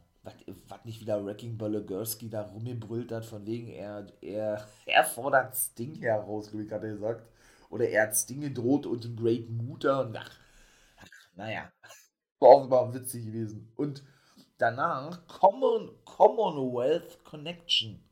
was 0.69 0.85
nicht 0.85 1.01
wieder 1.01 1.25
Wrecking 1.25 1.57
Bologursky 1.57 2.29
da 2.29 2.43
rumgebrüllt 2.43 3.13
hat, 3.13 3.25
von 3.25 3.47
wegen, 3.47 3.69
er, 3.69 4.07
er, 4.21 4.67
er 4.85 5.05
fordert 5.05 5.57
Sting 5.57 5.95
heraus, 5.95 6.53
Louis 6.53 6.71
hat 6.71 6.83
er 6.83 6.91
gesagt. 6.91 7.27
Oder 7.71 7.89
er 7.89 8.05
hat 8.05 8.17
Sting 8.17 8.41
gedroht 8.41 8.87
und 8.87 9.05
den 9.05 9.17
Great 9.17 9.49
Mutter 9.49 10.07
und 10.07 10.17
ach, 10.17 10.31
ach 10.99 11.09
naja, 11.35 11.71
war 12.39 12.51
offenbar 12.51 12.93
witzig 12.95 13.27
gewesen. 13.27 13.73
Und 13.77 14.05
danach 14.59 15.27
Common, 15.27 15.91
Commonwealth 16.05 17.25
Connection. 17.25 18.03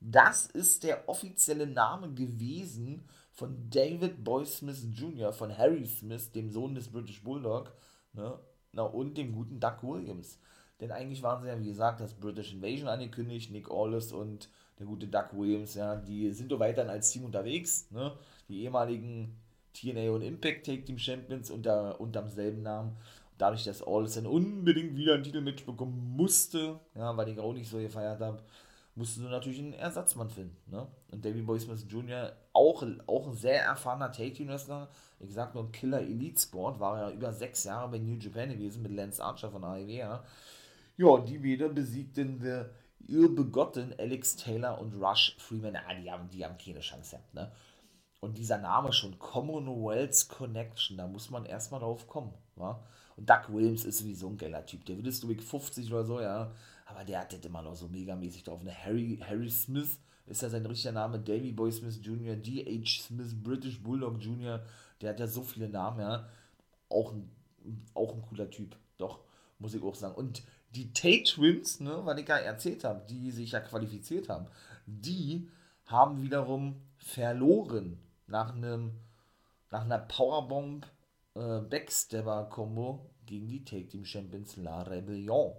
Das 0.00 0.46
ist 0.46 0.84
der 0.84 1.08
offizielle 1.08 1.66
Name 1.66 2.12
gewesen 2.12 3.08
von 3.32 3.68
David 3.70 4.22
Boy 4.22 4.46
Smith 4.46 4.86
Jr., 4.92 5.32
von 5.32 5.56
Harry 5.56 5.86
Smith, 5.86 6.32
dem 6.32 6.50
Sohn 6.50 6.74
des 6.74 6.88
British 6.88 7.22
Bulldog, 7.22 7.72
ne? 8.12 8.38
Na, 8.72 8.82
und 8.82 9.16
dem 9.16 9.32
guten 9.32 9.58
Doug 9.58 9.82
Williams. 9.82 10.38
Denn 10.80 10.90
eigentlich 10.90 11.22
waren 11.22 11.42
sie 11.42 11.48
ja, 11.48 11.58
wie 11.58 11.68
gesagt, 11.68 12.00
das 12.00 12.14
British 12.14 12.52
Invasion 12.52 12.88
angekündigt, 12.88 13.50
Nick 13.50 13.70
Aldis 13.70 14.12
und 14.12 14.50
der 14.78 14.86
gute 14.86 15.08
Doug 15.08 15.28
Williams, 15.32 15.74
ja, 15.74 15.96
die 15.96 16.30
sind 16.32 16.52
doch 16.52 16.58
weiterhin 16.58 16.90
als 16.90 17.10
Team 17.10 17.24
unterwegs, 17.24 17.90
ne? 17.90 18.12
Die 18.48 18.62
ehemaligen 18.62 19.36
TNA 19.72 20.10
und 20.10 20.22
Impact 20.22 20.66
Take 20.66 20.84
Team 20.84 20.98
Champions 20.98 21.50
unter, 21.50 22.00
unterm 22.00 22.28
selben 22.28 22.62
Namen. 22.62 22.96
Dadurch, 23.38 23.64
dass 23.64 23.82
Aldis 23.82 24.14
dann 24.14 24.26
unbedingt 24.26 24.96
wieder 24.96 25.14
ein 25.14 25.22
Titelmatch 25.22 25.64
bekommen 25.64 26.14
musste, 26.16 26.80
ja, 26.94 27.16
weil 27.16 27.28
ich 27.28 27.38
auch 27.38 27.52
nicht 27.52 27.68
so 27.68 27.78
gefeiert 27.78 28.20
habe, 28.20 28.42
mussten 28.94 29.20
sie 29.20 29.28
natürlich 29.28 29.58
einen 29.58 29.74
Ersatzmann 29.74 30.30
finden. 30.30 30.56
Ne? 30.70 30.86
Und 31.12 31.24
Davey 31.24 31.42
Boy 31.42 31.60
Smith 31.60 31.84
Jr., 31.88 32.32
auch, 32.54 32.82
auch 33.06 33.28
ein 33.28 33.34
sehr 33.34 33.62
erfahrener 33.62 34.10
Take-Team-Wrestler, 34.10 34.88
ich 35.20 35.32
sag 35.34 35.54
nur 35.54 35.70
Killer 35.70 36.00
Elite 36.00 36.40
Sport, 36.40 36.80
war 36.80 36.98
ja 36.98 37.10
über 37.14 37.32
sechs 37.32 37.64
Jahre 37.64 37.90
bei 37.90 37.98
New 37.98 38.16
Japan 38.16 38.48
gewesen 38.48 38.82
mit 38.82 38.92
Lance 38.92 39.22
Archer 39.22 39.50
von 39.50 39.64
AEW, 39.64 39.90
ja. 39.90 40.24
Ja, 40.98 41.18
die 41.18 41.42
wieder 41.42 41.68
besiegten 41.68 42.42
wir 42.42 42.70
Irrbegotten, 43.06 43.94
Alex 43.98 44.36
Taylor 44.36 44.80
und 44.80 44.94
Rush 44.94 45.36
Freeman. 45.38 45.76
Ah, 45.76 45.94
die 45.94 46.10
haben, 46.10 46.30
die 46.30 46.44
haben 46.44 46.56
keine 46.56 46.80
Chance 46.80 47.16
gehabt, 47.16 47.34
ne? 47.34 47.52
Und 48.20 48.38
dieser 48.38 48.58
Name 48.58 48.92
schon, 48.92 49.18
Commonwealth 49.18 50.28
Connection, 50.28 50.96
da 50.96 51.06
muss 51.06 51.30
man 51.30 51.44
erstmal 51.44 51.80
drauf 51.80 52.08
kommen, 52.08 52.32
wa? 52.56 52.82
Und 53.16 53.28
Doug 53.28 53.48
Williams 53.50 53.84
ist 53.84 53.98
sowieso 53.98 54.28
ein 54.28 54.38
geiler 54.38 54.64
Typ. 54.64 54.84
Der 54.86 54.96
wird 54.96 55.06
es, 55.06 55.20
glaube 55.20 55.40
50 55.40 55.92
oder 55.92 56.04
so, 56.04 56.20
ja. 56.20 56.50
Aber 56.86 57.04
der 57.04 57.20
hat 57.20 57.32
das 57.32 57.44
immer 57.44 57.62
noch 57.62 57.74
so 57.74 57.88
megamäßig 57.88 58.44
drauf. 58.44 58.62
Ne? 58.62 58.72
Harry, 58.72 59.18
Harry 59.22 59.50
Smith 59.50 59.98
ist 60.26 60.42
ja 60.42 60.48
sein 60.48 60.64
richtiger 60.64 60.92
Name. 60.92 61.18
Davy 61.18 61.52
Boy 61.52 61.72
Smith 61.72 61.98
Jr., 62.02 62.36
D.H. 62.36 63.04
Smith, 63.06 63.34
British 63.42 63.82
Bulldog 63.82 64.22
Jr., 64.22 64.62
der 65.00 65.10
hat 65.10 65.20
ja 65.20 65.26
so 65.26 65.42
viele 65.42 65.68
Namen, 65.68 66.00
ja. 66.00 66.28
Auch 66.88 67.12
ein, 67.12 67.30
auch 67.94 68.14
ein 68.14 68.22
cooler 68.22 68.50
Typ. 68.50 68.76
Doch, 68.96 69.20
muss 69.58 69.74
ich 69.74 69.82
auch 69.82 69.94
sagen. 69.94 70.14
Und 70.14 70.42
die 70.76 70.92
Tate 70.92 71.24
Twins, 71.24 71.80
ne, 71.80 72.00
was 72.04 72.18
ich 72.18 72.28
ja 72.28 72.36
erzählt 72.36 72.84
habe, 72.84 73.04
die 73.08 73.30
sich 73.30 73.52
ja 73.52 73.60
qualifiziert 73.60 74.28
haben, 74.28 74.46
die 74.86 75.48
haben 75.86 76.22
wiederum 76.22 76.82
verloren 76.98 77.98
nach 78.26 78.54
einem 78.54 78.92
nach 79.70 79.84
einer 79.84 79.98
Powerbomb 79.98 80.86
äh, 81.34 81.60
Backstabber 81.60 82.48
Combo 82.50 83.10
gegen 83.26 83.48
die 83.48 83.64
Take 83.64 83.88
Team 83.88 84.04
Champions 84.04 84.56
La 84.56 84.82
Rebellion. 84.82 85.52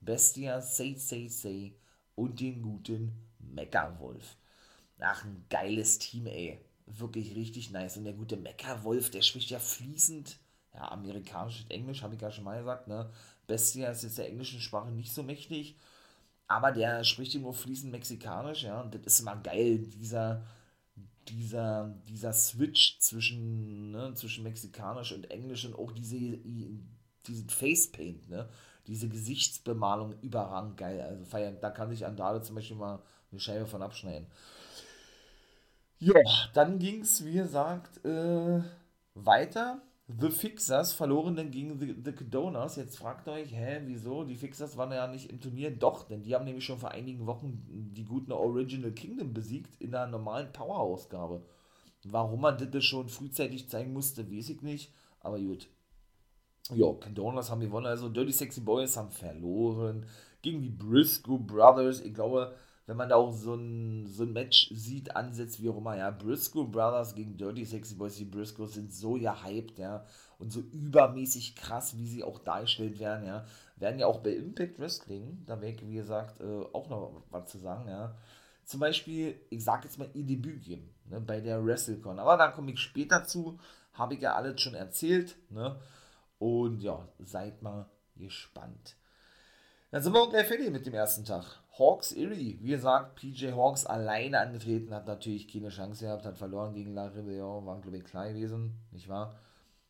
Bestia, 0.00 0.60
Say 0.60 0.94
Say 0.94 1.28
Say 1.28 1.74
und 2.14 2.38
den 2.40 2.62
guten 2.62 3.12
Mecha 3.38 3.98
Wolf. 3.98 4.36
Ach, 5.00 5.24
ein 5.24 5.44
geiles 5.50 5.98
Team, 5.98 6.26
ey. 6.26 6.60
Wirklich 6.86 7.34
richtig 7.34 7.70
nice. 7.70 7.96
Und 7.96 8.04
der 8.04 8.12
gute 8.12 8.36
Mecha 8.36 8.84
Wolf, 8.84 9.10
der 9.10 9.22
spricht 9.22 9.50
ja 9.50 9.58
fließend, 9.58 10.38
ja, 10.74 10.92
amerikanisch 10.92 11.62
und 11.62 11.70
Englisch, 11.70 12.02
habe 12.02 12.14
ich 12.14 12.20
ja 12.20 12.30
schon 12.30 12.44
mal 12.44 12.58
gesagt, 12.58 12.86
ne? 12.86 13.10
Bestia 13.46 13.90
ist 13.90 14.02
jetzt 14.02 14.18
der 14.18 14.28
englischen 14.28 14.60
Sprache 14.60 14.90
nicht 14.90 15.12
so 15.12 15.22
mächtig, 15.22 15.76
aber 16.48 16.72
der 16.72 17.04
spricht 17.04 17.34
immer 17.34 17.52
fließend 17.52 17.92
Mexikanisch, 17.92 18.64
ja, 18.64 18.80
und 18.80 18.94
das 18.94 19.02
ist 19.04 19.20
immer 19.20 19.36
geil, 19.36 19.78
dieser, 19.78 20.42
dieser, 21.28 21.94
dieser 22.08 22.32
Switch 22.32 22.98
zwischen, 23.00 23.90
ne, 23.90 24.14
zwischen 24.14 24.44
Mexikanisch 24.44 25.12
und 25.12 25.30
Englisch 25.30 25.64
und 25.64 25.74
auch 25.74 25.92
diese, 25.92 26.38
diesen 27.26 27.48
Facepaint, 27.48 28.28
ne, 28.28 28.48
diese 28.86 29.08
Gesichtsbemalung 29.08 30.14
überragend 30.20 30.76
geil, 30.76 31.00
also 31.00 31.24
feiern, 31.24 31.58
da 31.60 31.70
kann 31.70 31.90
sich 31.90 32.06
Andale 32.06 32.42
zum 32.42 32.54
Beispiel 32.54 32.76
mal 32.76 33.02
eine 33.30 33.40
Scheibe 33.40 33.66
von 33.66 33.82
abschneiden. 33.82 34.28
Ja, 35.98 36.14
dann 36.52 36.78
ging 36.78 37.00
es, 37.00 37.24
wie 37.24 37.32
gesagt, 37.32 38.04
äh, 38.04 38.60
weiter 39.14 39.80
The 40.08 40.30
Fixers 40.30 40.92
verloren 40.92 41.34
dann 41.34 41.50
gegen 41.50 41.80
The, 41.80 41.96
The 42.04 42.30
Donors. 42.30 42.76
Jetzt 42.76 42.96
fragt 42.96 43.28
euch, 43.28 43.52
hä, 43.52 43.80
wieso? 43.86 44.22
Die 44.22 44.36
Fixers 44.36 44.76
waren 44.76 44.92
ja 44.92 45.08
nicht 45.08 45.30
im 45.30 45.40
Turnier. 45.40 45.72
Doch, 45.72 46.04
denn 46.04 46.22
die 46.22 46.34
haben 46.34 46.44
nämlich 46.44 46.64
schon 46.64 46.78
vor 46.78 46.92
einigen 46.92 47.26
Wochen 47.26 47.64
die 47.92 48.04
guten 48.04 48.30
Original 48.30 48.92
Kingdom 48.92 49.34
besiegt 49.34 49.80
in 49.80 49.94
einer 49.94 50.06
normalen 50.06 50.52
Power-Ausgabe. 50.52 51.42
Warum 52.04 52.40
man 52.40 52.56
das 52.70 52.84
schon 52.84 53.08
frühzeitig 53.08 53.68
zeigen 53.68 53.92
musste, 53.92 54.30
weiß 54.30 54.50
ich 54.50 54.62
nicht. 54.62 54.92
Aber 55.20 55.40
gut. 55.40 55.68
Ja, 56.72 56.92
Donors 57.12 57.50
haben 57.50 57.60
gewonnen. 57.60 57.86
Also 57.86 58.08
Dirty 58.08 58.32
Sexy 58.32 58.60
Boys 58.60 58.96
haben 58.96 59.10
verloren 59.10 60.06
gegen 60.40 60.62
die 60.62 60.70
Briscoe 60.70 61.38
Brothers. 61.38 62.00
Ich 62.00 62.14
glaube, 62.14 62.54
wenn 62.86 62.96
man 62.96 63.08
da 63.08 63.16
auch 63.16 63.32
so 63.32 63.54
ein, 63.54 64.06
so 64.06 64.22
ein 64.22 64.32
Match 64.32 64.70
sieht, 64.72 65.16
ansetzt, 65.16 65.60
wie 65.60 65.68
auch 65.68 65.76
immer, 65.76 65.96
ja, 65.96 66.10
Briscoe 66.10 66.64
Brothers 66.64 67.14
gegen 67.14 67.36
Dirty 67.36 67.64
Sexy 67.64 67.94
Boys, 67.94 68.16
die 68.16 68.24
Briscoes 68.24 68.74
sind 68.74 68.92
so 68.92 69.14
gehypt, 69.14 69.78
ja, 69.78 70.04
und 70.38 70.52
so 70.52 70.60
übermäßig 70.60 71.56
krass, 71.56 71.96
wie 71.96 72.06
sie 72.06 72.22
auch 72.22 72.38
dargestellt 72.38 73.00
werden, 73.00 73.26
ja, 73.26 73.44
werden 73.76 73.98
ja 73.98 74.06
auch 74.06 74.20
bei 74.20 74.30
Impact 74.30 74.78
Wrestling, 74.78 75.42
da 75.46 75.60
wäre 75.60 75.76
wie 75.82 75.96
gesagt, 75.96 76.40
äh, 76.40 76.64
auch 76.72 76.88
noch 76.88 77.22
was 77.30 77.50
zu 77.50 77.58
sagen, 77.58 77.88
ja, 77.88 78.14
zum 78.64 78.80
Beispiel, 78.80 79.40
ich 79.50 79.64
sag 79.64 79.84
jetzt 79.84 79.98
mal, 79.98 80.08
ihr 80.14 80.24
Debüt 80.24 80.62
geben, 80.62 80.88
ne, 81.10 81.20
bei 81.20 81.40
der 81.40 81.64
WrestleCon, 81.64 82.20
aber 82.20 82.36
da 82.36 82.48
komme 82.52 82.70
ich 82.70 82.78
später 82.78 83.24
zu, 83.24 83.58
habe 83.94 84.14
ich 84.14 84.20
ja 84.20 84.34
alles 84.36 84.60
schon 84.60 84.74
erzählt, 84.74 85.36
ne, 85.50 85.80
und 86.38 86.82
ja, 86.82 87.08
seid 87.18 87.62
mal 87.62 87.86
gespannt. 88.14 88.94
Dann 89.90 90.02
sind 90.02 90.12
wir 90.12 90.20
auch 90.20 90.30
gleich 90.30 90.46
fertig 90.46 90.70
mit 90.70 90.86
dem 90.86 90.94
ersten 90.94 91.24
Tag. 91.24 91.60
Hawks 91.78 92.12
Erie, 92.12 92.58
wie 92.62 92.70
gesagt, 92.70 93.16
PJ 93.16 93.52
Hawks 93.52 93.84
alleine 93.84 94.40
angetreten, 94.40 94.94
hat 94.94 95.06
natürlich 95.06 95.46
keine 95.46 95.68
Chance 95.68 96.06
gehabt, 96.06 96.24
hat 96.24 96.38
verloren 96.38 96.72
gegen 96.72 96.94
La 96.94 97.06
Rebellion, 97.06 97.66
war 97.66 97.80
glaube 97.80 97.98
ich 97.98 98.04
klein 98.04 98.34
gewesen, 98.34 98.72
nicht 98.92 99.08
wahr? 99.08 99.34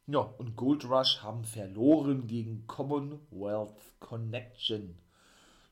Ja, 0.09 0.19
und 0.21 0.57
Gold 0.57 0.85
Rush 0.85 1.23
haben 1.23 1.45
verloren 1.45 2.27
gegen 2.27 2.67
Commonwealth 2.67 3.75
Connection. 4.01 4.99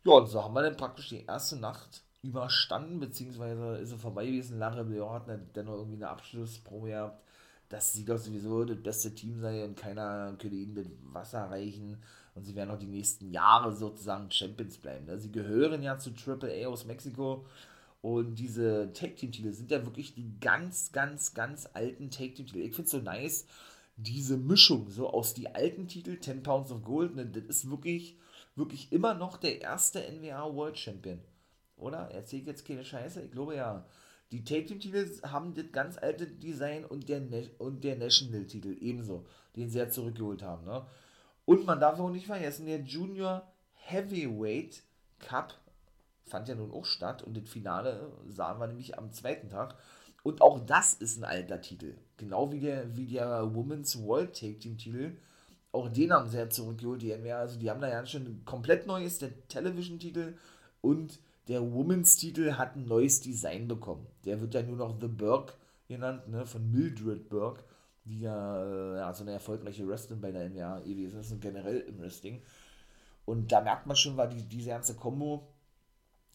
Ja, 0.04 0.12
und 0.12 0.28
so 0.28 0.42
haben 0.42 0.54
wir 0.54 0.62
dann 0.62 0.76
praktisch 0.76 1.09
die 1.09 1.25
erste 1.25 1.56
Nacht 1.56 2.02
überstanden, 2.23 3.00
beziehungsweise 3.00 3.78
ist 3.78 3.90
sie 3.90 3.99
vorbei 3.99 4.26
gewesen. 4.26 4.59
La 4.59 4.68
Rebellion 4.68 5.11
hat 5.11 5.28
dann 5.28 5.66
noch 5.66 5.75
irgendwie 5.75 5.97
eine 5.97 6.09
Abschlussprobe 6.09 6.88
gehabt, 6.88 7.23
dass 7.68 7.92
sie 7.92 8.04
doch 8.04 8.18
sowieso 8.18 8.64
das 8.64 8.83
beste 8.83 9.14
Team 9.14 9.40
sei 9.40 9.64
und 9.64 9.76
keiner 9.76 10.35
könnte 10.38 10.56
ihnen 10.56 10.75
das 10.75 10.87
Wasser 11.12 11.50
reichen 11.50 12.00
und 12.34 12.44
sie 12.44 12.54
werden 12.54 12.70
auch 12.70 12.78
die 12.78 12.86
nächsten 12.86 13.30
Jahre 13.30 13.72
sozusagen 13.74 14.30
Champions 14.30 14.78
bleiben. 14.78 15.06
Ne? 15.06 15.18
Sie 15.18 15.30
gehören 15.30 15.82
ja 15.82 15.98
zu 15.98 16.10
AAA 16.10 16.66
aus 16.68 16.84
Mexiko 16.84 17.46
und 18.02 18.34
diese 18.34 18.92
Tag-Team-Titel 18.92 19.52
sind 19.52 19.70
ja 19.70 19.84
wirklich 19.84 20.14
die 20.14 20.38
ganz, 20.40 20.92
ganz, 20.92 21.34
ganz 21.34 21.68
alten 21.72 22.10
Tag-Team-Titel. 22.10 22.58
Ich 22.58 22.74
finde 22.74 22.86
es 22.86 22.90
so 22.90 22.98
nice, 22.98 23.46
diese 23.96 24.36
Mischung 24.36 24.90
so 24.90 25.08
aus 25.08 25.34
die 25.34 25.54
alten 25.54 25.88
Titel, 25.88 26.18
10 26.18 26.42
Pounds 26.42 26.72
of 26.72 26.82
Gold, 26.82 27.14
ne, 27.14 27.26
das 27.26 27.44
ist 27.44 27.70
wirklich, 27.70 28.18
wirklich 28.56 28.92
immer 28.92 29.14
noch 29.14 29.36
der 29.36 29.62
erste 29.62 30.00
NWA 30.00 30.52
World 30.54 30.78
Champion. 30.78 31.20
Oder? 31.76 32.10
Erzählt 32.10 32.46
jetzt 32.46 32.66
keine 32.66 32.84
Scheiße? 32.84 33.22
Ich 33.22 33.30
glaube 33.30 33.56
ja. 33.56 33.86
Die 34.32 34.42
Tag 34.42 34.66
Team 34.66 34.80
Titel 34.80 35.08
haben 35.22 35.54
das 35.54 35.70
ganz 35.70 35.96
alte 35.96 36.26
Design 36.26 36.84
und 36.84 37.08
der, 37.08 37.22
und 37.58 37.84
der 37.84 37.96
National 37.96 38.46
Titel 38.46 38.76
ebenso, 38.80 39.26
den 39.54 39.68
sie 39.68 39.78
ja 39.78 39.88
zurückgeholt 39.88 40.42
haben. 40.42 40.64
Ne? 40.64 40.84
Und 41.44 41.66
man 41.66 41.80
darf 41.80 41.98
auch 41.98 42.10
nicht 42.10 42.26
vergessen, 42.26 42.66
der 42.66 42.80
Junior 42.80 43.46
Heavyweight 43.72 44.82
Cup 45.18 45.54
fand 46.26 46.48
ja 46.48 46.54
nun 46.54 46.72
auch 46.72 46.86
statt 46.86 47.22
und 47.22 47.36
das 47.36 47.48
Finale 47.48 48.10
sahen 48.28 48.58
wir 48.58 48.66
nämlich 48.66 48.98
am 48.98 49.12
zweiten 49.12 49.50
Tag. 49.50 49.76
Und 50.22 50.40
auch 50.40 50.58
das 50.64 50.94
ist 50.94 51.18
ein 51.18 51.24
alter 51.24 51.60
Titel. 51.60 51.96
Genau 52.16 52.50
wie 52.50 52.60
der, 52.60 52.96
wie 52.96 53.06
der 53.06 53.54
Women's 53.54 54.02
World 54.02 54.38
Take 54.38 54.58
Team 54.58 54.78
Titel. 54.78 55.16
Auch 55.70 55.90
den 55.90 56.12
haben 56.12 56.30
sie 56.30 56.38
ja 56.38 56.48
zurückgeholt, 56.48 57.02
die 57.02 57.14
NWA. 57.14 57.40
Also 57.40 57.58
die 57.58 57.68
haben 57.68 57.80
da 57.80 57.88
ja 57.88 58.06
schon 58.06 58.22
ein 58.22 58.42
komplett 58.46 58.86
neues, 58.86 59.18
der 59.18 59.46
Television-Titel 59.48 60.34
und 60.80 61.18
der 61.48 61.60
Women's 61.60 62.16
Titel 62.16 62.52
hat 62.52 62.74
ein 62.74 62.86
neues 62.86 63.20
Design 63.20 63.68
bekommen. 63.68 64.06
Der 64.24 64.40
wird 64.40 64.54
ja 64.54 64.62
nur 64.62 64.76
noch 64.76 64.98
The 64.98 65.08
Burke 65.08 65.52
genannt, 65.88 66.26
ne, 66.28 66.46
von 66.46 66.70
Mildred 66.70 67.28
Burke, 67.28 67.62
die 68.04 68.20
ja, 68.20 68.62
äh, 68.62 68.96
ja 68.96 69.12
so 69.14 69.25
eine 69.25 69.32
erfolgreiche 69.32 69.87
Wrestlerin 69.87 70.20
bei 70.20 70.32
der 70.32 70.49
NWA 70.49 70.80
gewesen 70.80 71.20
ist 71.20 71.32
und 71.32 71.40
generell 71.40 71.80
im 71.80 72.00
Wrestling. 72.00 72.42
Und 73.25 73.52
da 73.52 73.61
merkt 73.61 73.87
man 73.87 73.96
schon, 73.96 74.16
war 74.16 74.28
die, 74.28 74.42
diese 74.42 74.70
ganze 74.70 74.94
Kombo, 74.94 75.49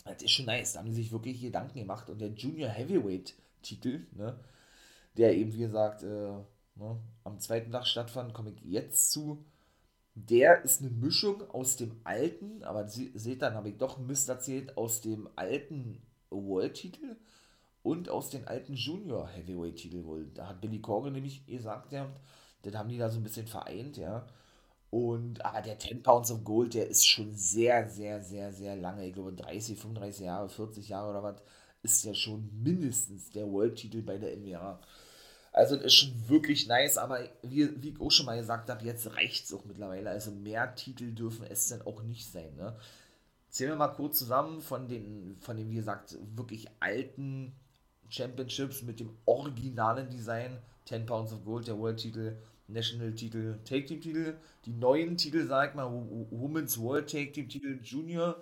das 0.06 0.24
ist 0.24 0.32
schon 0.32 0.46
nice. 0.46 0.74
Da 0.74 0.80
haben 0.80 0.90
sie 0.90 1.04
sich 1.04 1.12
wirklich 1.12 1.42
Gedanken 1.42 1.80
gemacht. 1.80 2.10
Und 2.10 2.20
der 2.20 2.30
Junior 2.30 2.70
Heavyweight 2.70 3.36
Titel, 3.62 4.08
ne, 4.12 4.40
der 5.18 5.36
eben, 5.36 5.54
wie 5.54 5.60
gesagt, 5.60 6.04
äh, 6.04 6.08
ne, 6.76 7.00
am 7.24 7.40
zweiten 7.40 7.72
Tag 7.72 7.86
stattfand, 7.86 8.34
komme 8.34 8.52
ich 8.52 8.62
jetzt 8.64 9.12
zu. 9.12 9.46
Der 10.16 10.64
ist 10.64 10.82
eine 10.82 10.90
Mischung 10.90 11.50
aus 11.52 11.76
dem 11.76 12.02
alten, 12.04 12.64
aber 12.64 12.88
seht 12.88 13.42
dann, 13.42 13.54
habe 13.54 13.70
ich 13.70 13.78
doch 13.78 14.00
Mist 14.00 14.28
erzählt, 14.28 14.76
aus 14.78 15.02
dem 15.02 15.30
alten 15.36 16.02
World-Titel 16.30 17.16
und 17.84 18.10
aus 18.10 18.30
den 18.30 18.48
alten 18.48 18.74
Junior 18.74 19.28
Heavyweight-Titel 19.28 20.04
wohl. 20.06 20.30
Da 20.34 20.48
hat 20.48 20.62
Billy 20.62 20.80
Corgan 20.80 21.14
nämlich 21.14 21.46
gesagt, 21.46 21.92
ja, 21.92 22.10
das 22.62 22.76
haben 22.76 22.90
die 22.90 22.98
da 22.98 23.10
so 23.10 23.20
ein 23.20 23.24
bisschen 23.24 23.48
vereint, 23.48 23.98
ja. 23.98 24.26
Und 24.92 25.46
aber 25.46 25.62
der 25.62 25.78
10 25.78 26.02
Pounds 26.02 26.32
of 26.32 26.44
Gold, 26.44 26.74
der 26.74 26.88
ist 26.88 27.06
schon 27.06 27.36
sehr, 27.36 27.88
sehr, 27.88 28.22
sehr, 28.22 28.52
sehr 28.52 28.76
lange, 28.76 29.06
ich 29.08 29.14
glaube 29.14 29.34
30, 29.34 29.78
35 29.78 30.26
Jahre, 30.26 30.50
40 30.50 30.90
Jahre 30.90 31.12
oder 31.12 31.24
was, 31.24 31.42
ist 31.84 32.04
ja 32.04 32.14
schon 32.14 32.50
mindestens 32.62 33.30
der 33.30 33.50
World-Titel 33.50 34.02
bei 34.02 34.18
der 34.18 34.36
NWA. 34.36 34.80
Also 35.52 35.76
das 35.76 35.86
ist 35.86 35.96
schon 35.96 36.30
wirklich 36.30 36.68
nice, 36.68 36.98
aber 36.98 37.20
wie, 37.42 37.82
wie 37.82 37.90
ich 37.90 38.02
auch 38.02 38.12
schon 38.12 38.26
mal 38.26 38.38
gesagt 38.38 38.70
habe, 38.70 38.86
jetzt 38.86 39.14
reicht 39.16 39.46
es 39.46 39.54
auch 39.54 39.66
mittlerweile. 39.66 40.10
Also 40.10 40.32
mehr 40.32 40.76
Titel 40.76 41.12
dürfen 41.12 41.46
es 41.48 41.70
dann 41.70 41.82
auch 41.84 42.04
nicht 42.04 42.32
sein. 42.32 42.56
Ne? 42.56 42.76
Zählen 43.50 43.72
wir 43.72 43.78
mal 43.78 43.88
kurz 43.90 44.20
zusammen 44.20 44.62
von 44.62 44.88
den, 44.88 45.38
von 45.40 45.58
den, 45.58 45.70
wie 45.70 45.76
gesagt, 45.76 46.18
wirklich 46.36 46.68
alten 46.80 47.56
Championships 48.10 48.82
mit 48.82 49.00
dem 49.00 49.16
originalen 49.26 50.10
Design. 50.10 50.58
10 50.86 51.06
Pounds 51.06 51.32
of 51.32 51.46
Gold, 51.46 51.68
der 51.68 51.78
World-Titel, 51.78 52.36
National-Titel, 52.68 53.60
Take-Team-Titel, 53.64 54.38
die 54.66 54.72
neuen 54.72 55.18
Titel, 55.18 55.46
sag 55.46 55.76
mal, 55.76 55.86
Women's 56.32 56.80
World 56.80 57.10
Take-Team-Titel, 57.10 57.80
Junior, 57.84 58.36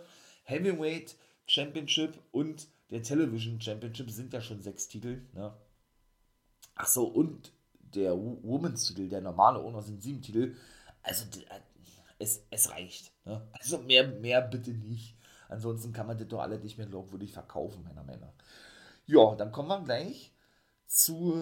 Heavyweight 0.44 1.16
Championship 1.46 2.18
und 2.32 2.68
der 2.90 3.04
Television 3.04 3.60
Championship 3.60 4.10
sind 4.10 4.34
ja 4.34 4.42
schon 4.42 4.62
sechs 4.62 4.88
Titel. 4.88 5.22
Ne? 5.34 5.54
Ach 6.76 6.88
so, 6.88 7.06
und 7.06 7.52
der 7.80 8.16
Women's 8.18 8.86
Titel, 8.88 9.10
der 9.10 9.22
normale 9.22 9.60
Owner 9.60 9.82
sind 9.82 10.02
sieben 10.02 10.22
Titel. 10.22 10.56
Also 11.04 11.26
äh, 11.40 11.60
es, 12.20 12.44
es 12.50 12.72
reicht. 12.72 13.12
Ne? 13.26 13.46
Also 13.54 13.80
mehr, 13.80 14.08
mehr 14.08 14.42
bitte 14.42 14.72
nicht. 14.72 15.16
Ansonsten 15.50 15.94
kann 15.94 16.08
man 16.08 16.18
das 16.18 16.28
doch 16.28 16.40
alle 16.40 16.60
nicht 16.60 16.78
mehr 16.78 16.88
glaubwürdig 16.88 17.32
verkaufen, 17.32 17.84
meiner 17.84 18.04
Meinung 18.04 18.22
nach. 18.22 18.34
Ja, 19.08 19.36
dann 19.36 19.52
kommen 19.54 19.70
wir 19.70 19.82
gleich 19.84 20.34
zu, 20.86 21.34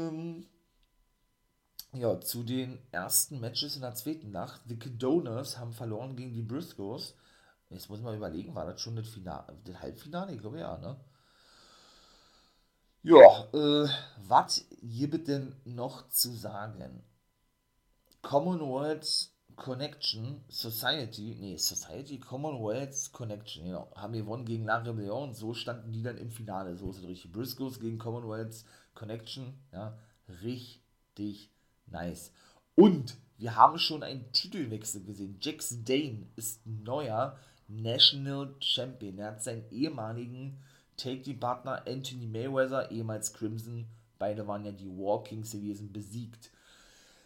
ja, 1.93 2.19
zu 2.21 2.43
den 2.43 2.79
ersten 2.91 3.39
Matches 3.39 3.75
in 3.75 3.81
der 3.81 3.95
zweiten 3.95 4.31
Nacht. 4.31 4.61
Die 4.65 4.77
Condoners 4.77 5.57
haben 5.57 5.73
verloren 5.73 6.15
gegen 6.15 6.33
die 6.33 6.43
Briscoes. 6.43 7.15
Jetzt 7.69 7.89
muss 7.89 7.99
ich 7.99 8.05
mal 8.05 8.15
überlegen, 8.15 8.53
war 8.53 8.65
das 8.65 8.79
schon 8.79 8.95
das, 8.95 9.09
Finale, 9.09 9.57
das 9.63 9.81
Halbfinale? 9.81 10.33
Ich 10.33 10.41
glaube 10.41 10.59
ja, 10.59 10.77
ne? 10.77 10.95
Ja, 13.01 13.47
äh, 13.53 13.89
was 14.27 14.65
gibt 14.81 15.27
denn 15.27 15.55
noch 15.65 16.07
zu 16.09 16.33
sagen? 16.35 17.03
Commonwealth 18.21 19.31
Connection 19.55 20.43
Society, 20.49 21.37
nee, 21.39 21.57
Society 21.57 22.19
Commonwealth 22.19 23.11
Connection, 23.11 23.65
genau, 23.65 23.91
haben 23.95 24.13
gewonnen 24.13 24.45
gegen 24.45 24.65
La 24.65 24.77
Rebellion, 24.77 25.33
so 25.33 25.53
standen 25.53 25.91
die 25.91 26.03
dann 26.03 26.17
im 26.17 26.31
Finale, 26.31 26.75
so 26.75 26.89
ist 26.89 26.97
es 26.99 27.07
richtig. 27.07 27.31
Briscoes 27.31 27.79
gegen 27.79 27.97
Commonwealth 27.97 28.65
Connection, 28.93 29.53
ja, 29.71 29.97
richtig 30.41 31.51
nice. 31.87 32.31
Und 32.75 33.17
wir 33.37 33.55
haben 33.55 33.77
schon 33.77 34.03
einen 34.03 34.31
Titelwechsel 34.31 35.03
gesehen. 35.03 35.37
Jax 35.41 35.83
Dane 35.83 36.27
ist 36.35 36.65
neuer 36.65 37.37
National 37.67 38.55
Champion. 38.59 39.17
Er 39.17 39.27
hat 39.27 39.43
seinen 39.43 39.69
ehemaligen 39.71 40.59
Take-Team-Partner 40.97 41.83
Anthony 41.87 42.27
Mayweather, 42.27 42.91
ehemals 42.91 43.33
Crimson, 43.33 43.87
beide 44.17 44.47
waren 44.47 44.65
ja 44.65 44.71
die 44.71 44.87
War 44.87 45.23
Kings 45.23 45.51
gewesen, 45.51 45.91
besiegt. 45.91 46.51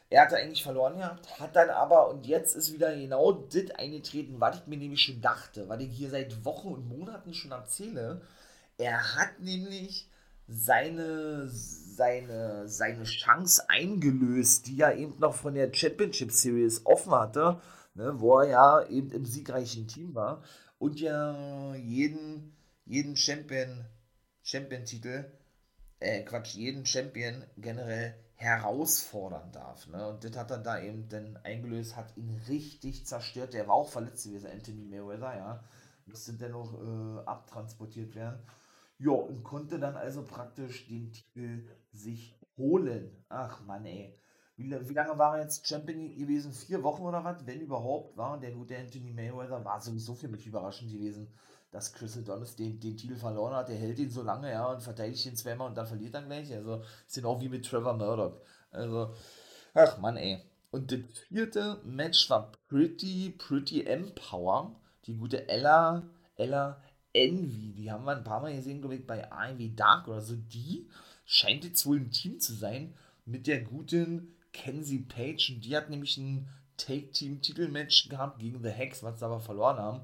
Er 0.10 0.24
hatte 0.24 0.38
eigentlich 0.38 0.64
verloren 0.64 0.98
gehabt, 0.98 1.40
hat 1.40 1.56
dann 1.56 1.70
aber, 1.70 2.10
und 2.10 2.26
jetzt 2.26 2.56
ist 2.56 2.74
wieder 2.74 2.96
genau 2.96 3.32
das 3.32 3.72
eingetreten, 3.72 4.40
was 4.40 4.58
ich 4.58 4.68
mir 4.68 4.78
nämlich 4.78 5.02
schon 5.02 5.22
dachte, 5.22 5.70
was 5.70 5.80
ich 5.82 5.92
hier 5.92 6.10
seit 6.10 6.44
Wochen 6.46 6.70
und 6.70 6.88
Monaten 6.88 7.34
schon 7.34 7.52
erzähle. 7.52 8.22
Er 8.78 9.16
hat 9.16 9.40
nämlich 9.40 10.10
seine, 10.48 11.48
seine, 11.48 12.68
seine 12.68 13.04
Chance 13.04 13.70
eingelöst, 13.70 14.66
die 14.68 14.82
er 14.82 14.96
eben 14.96 15.20
noch 15.20 15.36
von 15.36 15.54
der 15.54 15.72
Championship 15.72 16.32
Series 16.32 16.86
offen 16.86 17.12
hatte, 17.12 17.62
ne, 17.94 18.20
wo 18.20 18.40
er 18.40 18.48
ja 18.50 18.88
eben 18.88 19.12
im 19.12 19.26
siegreichen 19.26 19.88
Team 19.88 20.16
war 20.16 20.42
und 20.80 21.00
ja 21.00 21.76
jeden 21.76 22.56
jeden 22.90 23.16
Champion, 23.16 23.86
Champion-Titel, 24.42 25.26
äh, 26.00 26.24
Quatsch, 26.24 26.56
jeden 26.56 26.88
Champion 26.88 27.46
generell 27.56 28.16
herausfordern 28.40 29.52
darf. 29.52 29.88
Ne? 29.88 30.08
Und 30.08 30.24
das 30.24 30.38
hat 30.38 30.50
er 30.50 30.60
da 30.60 30.80
eben 30.82 31.10
dann 31.10 31.38
eingelöst, 31.44 31.98
hat 31.98 32.16
ihn 32.16 32.42
richtig 32.48 33.06
zerstört. 33.06 33.54
Der 33.54 33.68
war 33.68 33.76
auch 33.76 33.90
verletzt 33.90 34.26
gewesen, 34.26 34.50
Anthony 34.50 34.86
Mayweather, 34.86 35.38
ja. 35.38 35.64
Musste 36.06 36.34
dennoch 36.34 36.74
äh, 36.74 37.26
abtransportiert 37.26 38.16
werden. 38.16 38.42
Ja, 38.98 39.12
und 39.12 39.44
konnte 39.44 39.78
dann 39.78 39.96
also 39.96 40.24
praktisch 40.24 40.88
den 40.88 41.12
Titel 41.12 41.68
sich 41.92 42.40
holen. 42.58 43.12
Ach 43.28 43.62
Mann, 43.66 43.86
ey. 43.86 44.18
Wie, 44.56 44.72
wie, 44.72 44.94
lange 44.94 45.18
war 45.18 45.38
er 45.38 45.44
jetzt 45.44 45.68
Champion 45.68 46.16
gewesen? 46.16 46.54
Vier 46.54 46.82
Wochen 46.84 47.04
oder 47.04 47.24
was? 47.24 47.46
Wenn 47.46 47.62
überhaupt, 47.62 48.18
war 48.18 48.40
der 48.40 48.52
gute 48.52 48.78
Anthony 48.78 49.12
Mayweather, 49.12 49.64
war 49.64 49.80
sowieso 49.82 50.16
für 50.16 50.28
mich 50.30 50.48
überraschend 50.48 50.92
gewesen 50.92 51.28
dass 51.72 51.94
Chris 51.94 52.18
Adonis 52.18 52.56
den, 52.56 52.80
den 52.80 52.98
Titel 52.98 53.16
verloren 53.16 53.56
hat. 53.56 53.70
Der 53.70 53.76
hält 53.76 54.00
ihn 54.00 54.10
so 54.10 54.24
lange, 54.24 54.52
ja, 54.52 54.66
und 54.68 54.82
verteidigt 54.82 55.26
ihn 55.26 55.36
zweimal 55.36 55.70
und 55.70 55.78
dann 55.78 55.88
verliert 55.88 56.16
er 56.16 56.24
gleich. 56.24 56.54
Also, 56.54 56.84
ist 57.08 57.16
genau 57.16 57.40
wie 57.42 57.50
mit 57.50 57.66
Trevor 57.66 57.94
Murdoch. 57.94 58.42
Also, 58.72 59.14
ach 59.74 59.98
Mann, 60.00 60.18
ey. 60.18 60.42
Und 60.72 60.92
das 60.92 61.00
vierte 61.28 61.82
Match 61.84 62.30
war 62.30 62.52
Pretty, 62.68 63.32
Pretty 63.38 63.84
Empower. 63.84 64.76
Die 65.06 65.16
gute 65.16 65.48
Ella, 65.48 66.04
Ella 66.36 66.82
Envy. 67.14 67.74
Die 67.74 67.92
haben 67.92 68.06
wir 68.06 68.16
ein 68.16 68.24
paar 68.24 68.42
Mal 68.42 68.56
gesehen, 68.56 68.80
glaube 68.80 68.96
ich, 68.96 69.08
bei 69.08 69.28
Ivy 69.32 69.76
Dark 69.76 70.08
oder 70.08 70.22
so. 70.22 70.36
Die 70.36 70.88
scheint 71.26 71.64
jetzt 71.64 71.86
wohl 71.86 71.98
ein 71.98 72.12
Team 72.12 72.40
zu 72.40 72.54
sein 72.54 72.94
mit 73.26 73.48
der 73.48 73.62
guten 73.62 74.36
Kenzie 74.54 75.00
Page. 75.00 75.52
Und 75.52 75.66
die 75.66 75.76
hat 75.76 75.90
nämlich 75.90 76.18
ein 76.18 76.48
Take-Team-Titelmatch 76.78 78.10
gehabt 78.10 78.40
gegen 78.40 78.62
The 78.64 78.70
Hex, 78.70 79.04
was 79.04 79.20
sie 79.20 79.26
aber 79.26 79.40
verloren 79.40 79.78
haben. 79.78 80.02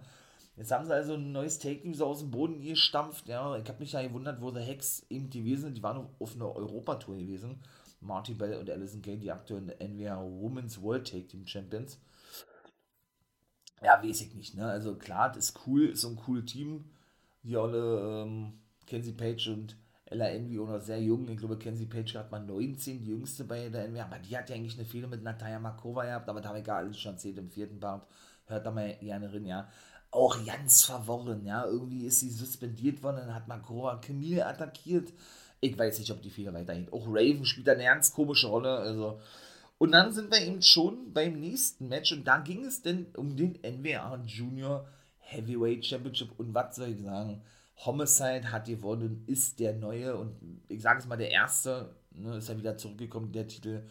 Jetzt 0.57 0.71
haben 0.71 0.85
sie 0.85 0.93
also 0.93 1.15
ein 1.15 1.33
neues 1.33 1.59
Take-Team 1.59 1.93
so 1.93 2.05
aus 2.05 2.19
dem 2.19 2.31
Boden 2.31 2.61
gestampft. 2.61 3.27
Ja, 3.27 3.57
ich 3.57 3.67
habe 3.67 3.79
mich 3.79 3.91
ja 3.91 4.01
gewundert, 4.01 4.41
wo 4.41 4.51
The 4.51 4.61
Hex 4.61 5.05
eben 5.09 5.29
gewesen 5.29 5.63
sind. 5.63 5.77
Die 5.77 5.83
waren 5.83 6.07
auf 6.19 6.35
einer 6.35 6.55
Europatour 6.55 7.17
gewesen. 7.17 7.61
Marty 7.99 8.33
Bell 8.33 8.59
und 8.59 8.69
Alison 8.69 9.01
Kane, 9.01 9.17
die 9.17 9.31
aktuellen 9.31 9.71
NWA 9.79 10.21
Women's 10.21 10.81
World 10.81 11.09
Take 11.09 11.27
Team 11.27 11.45
Champions. 11.45 11.99
Ja, 13.81 14.01
weiß 14.01 14.21
ich 14.21 14.33
nicht, 14.33 14.55
ne? 14.55 14.65
Also 14.65 14.95
klar, 14.95 15.29
das 15.29 15.49
ist 15.49 15.59
cool, 15.67 15.87
ist 15.89 16.01
so 16.01 16.09
ein 16.09 16.15
cooles 16.15 16.45
Team. 16.45 16.85
Die 17.43 17.57
alle 17.57 18.23
ähm, 18.23 18.53
Kenzie 18.87 19.11
Page 19.11 19.49
und 19.49 19.75
Ella 20.05 20.29
Envy 20.29 20.57
oder 20.59 20.79
sehr 20.79 21.01
jung. 21.01 21.27
Ich 21.27 21.37
glaube, 21.37 21.57
Kenzie 21.57 21.85
Page 21.85 22.15
hat 22.15 22.31
mal 22.31 22.39
19, 22.39 22.99
die 22.99 23.07
jüngste 23.07 23.43
bei 23.43 23.69
der 23.69 23.89
NWA. 23.89 24.05
Aber 24.05 24.19
die 24.19 24.37
hat 24.37 24.49
ja 24.49 24.55
eigentlich 24.55 24.77
eine 24.77 24.85
Fehler 24.85 25.07
mit 25.07 25.21
Natalia 25.21 25.59
Markova 25.59 26.05
gehabt, 26.05 26.29
aber 26.29 26.41
da 26.41 26.49
habe 26.49 26.59
ich 26.59 26.65
gar 26.65 26.77
alles 26.77 26.97
schon 26.97 27.13
erzählt 27.13 27.37
im 27.37 27.49
vierten 27.49 27.79
Part. 27.79 28.07
Hört 28.47 28.65
da 28.65 28.71
mal 28.71 28.95
gerne 28.97 29.33
rein, 29.33 29.45
ja 29.45 29.67
auch 30.15 30.43
ganz 30.45 30.83
verworren, 30.83 31.45
ja. 31.45 31.65
Irgendwie 31.65 32.05
ist 32.05 32.21
sie 32.21 32.29
suspendiert 32.29 33.03
worden, 33.03 33.17
dann 33.17 33.35
hat 33.35 33.47
Makova 33.47 33.97
Camille 33.97 34.45
attackiert. 34.45 35.11
Ich 35.61 35.77
weiß 35.77 35.99
nicht, 35.99 36.11
ob 36.11 36.21
die 36.21 36.29
Fehler 36.29 36.53
weiterhin. 36.53 36.91
Auch 36.91 37.07
Raven 37.07 37.45
spielt 37.45 37.69
eine 37.69 37.83
ganz 37.83 38.13
komische 38.13 38.47
Rolle, 38.47 38.77
also. 38.77 39.19
Und 39.77 39.91
dann 39.91 40.13
sind 40.13 40.31
wir 40.31 40.41
eben 40.41 40.61
schon 40.61 41.11
beim 41.13 41.39
nächsten 41.39 41.89
Match 41.89 42.13
und 42.13 42.25
da 42.25 42.39
ging 42.39 42.63
es 42.63 42.81
denn 42.81 43.07
um 43.17 43.35
den 43.35 43.59
NWA 43.61 44.17
Junior 44.25 44.87
Heavyweight 45.19 45.85
Championship 45.85 46.29
und 46.37 46.53
was 46.53 46.77
soll 46.77 46.89
ich 46.89 47.01
sagen? 47.01 47.41
Homicide 47.77 48.51
hat 48.51 48.67
gewonnen, 48.67 49.23
ist 49.27 49.59
der 49.59 49.73
neue 49.73 50.15
und 50.15 50.61
ich 50.69 50.81
sage 50.81 50.99
es 50.99 51.07
mal 51.07 51.17
der 51.17 51.31
erste, 51.31 51.93
ne, 52.11 52.37
ist 52.37 52.47
ja 52.47 52.57
wieder 52.57 52.77
zurückgekommen, 52.77 53.33
der 53.33 53.47
Titel 53.47 53.83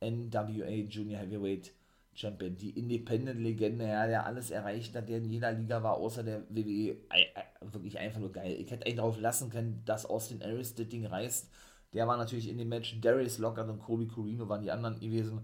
NWA 0.00 0.68
Junior 0.88 1.20
Heavyweight 1.20 1.72
Champion, 2.14 2.56
die 2.56 2.70
Independent-Legende, 2.70 3.86
ja, 3.86 4.06
der 4.06 4.26
alles 4.26 4.50
erreicht 4.50 4.94
hat, 4.94 5.08
der 5.08 5.18
in 5.18 5.24
jeder 5.24 5.52
Liga 5.52 5.82
war, 5.82 5.94
außer 5.94 6.22
der 6.22 6.42
WWE, 6.50 6.96
wirklich 7.62 7.98
einfach 7.98 8.20
nur 8.20 8.32
geil. 8.32 8.52
Ich 8.58 8.70
hätte 8.70 8.84
eigentlich 8.84 8.96
darauf 8.96 9.18
lassen 9.18 9.50
können, 9.50 9.82
dass 9.86 10.04
Austin 10.04 10.42
Aries 10.42 10.74
das 10.74 10.88
Ding 10.88 11.06
reißt. 11.06 11.50
Der 11.94 12.06
war 12.06 12.16
natürlich 12.16 12.48
in 12.48 12.58
dem 12.58 12.68
Match, 12.68 13.00
Darius 13.00 13.38
Lockhart 13.38 13.68
und 13.68 13.80
Kobe 13.80 14.06
Corino 14.06 14.48
waren 14.48 14.62
die 14.62 14.70
anderen 14.70 15.00
gewesen. 15.00 15.40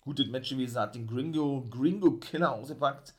Gutes 0.00 0.28
Match 0.28 0.50
gewesen, 0.50 0.78
hat 0.78 0.94
den 0.94 1.06
Gringo, 1.06 1.66
Gringo 1.70 2.12
Killer 2.12 2.52
ausgepackt. 2.52 3.14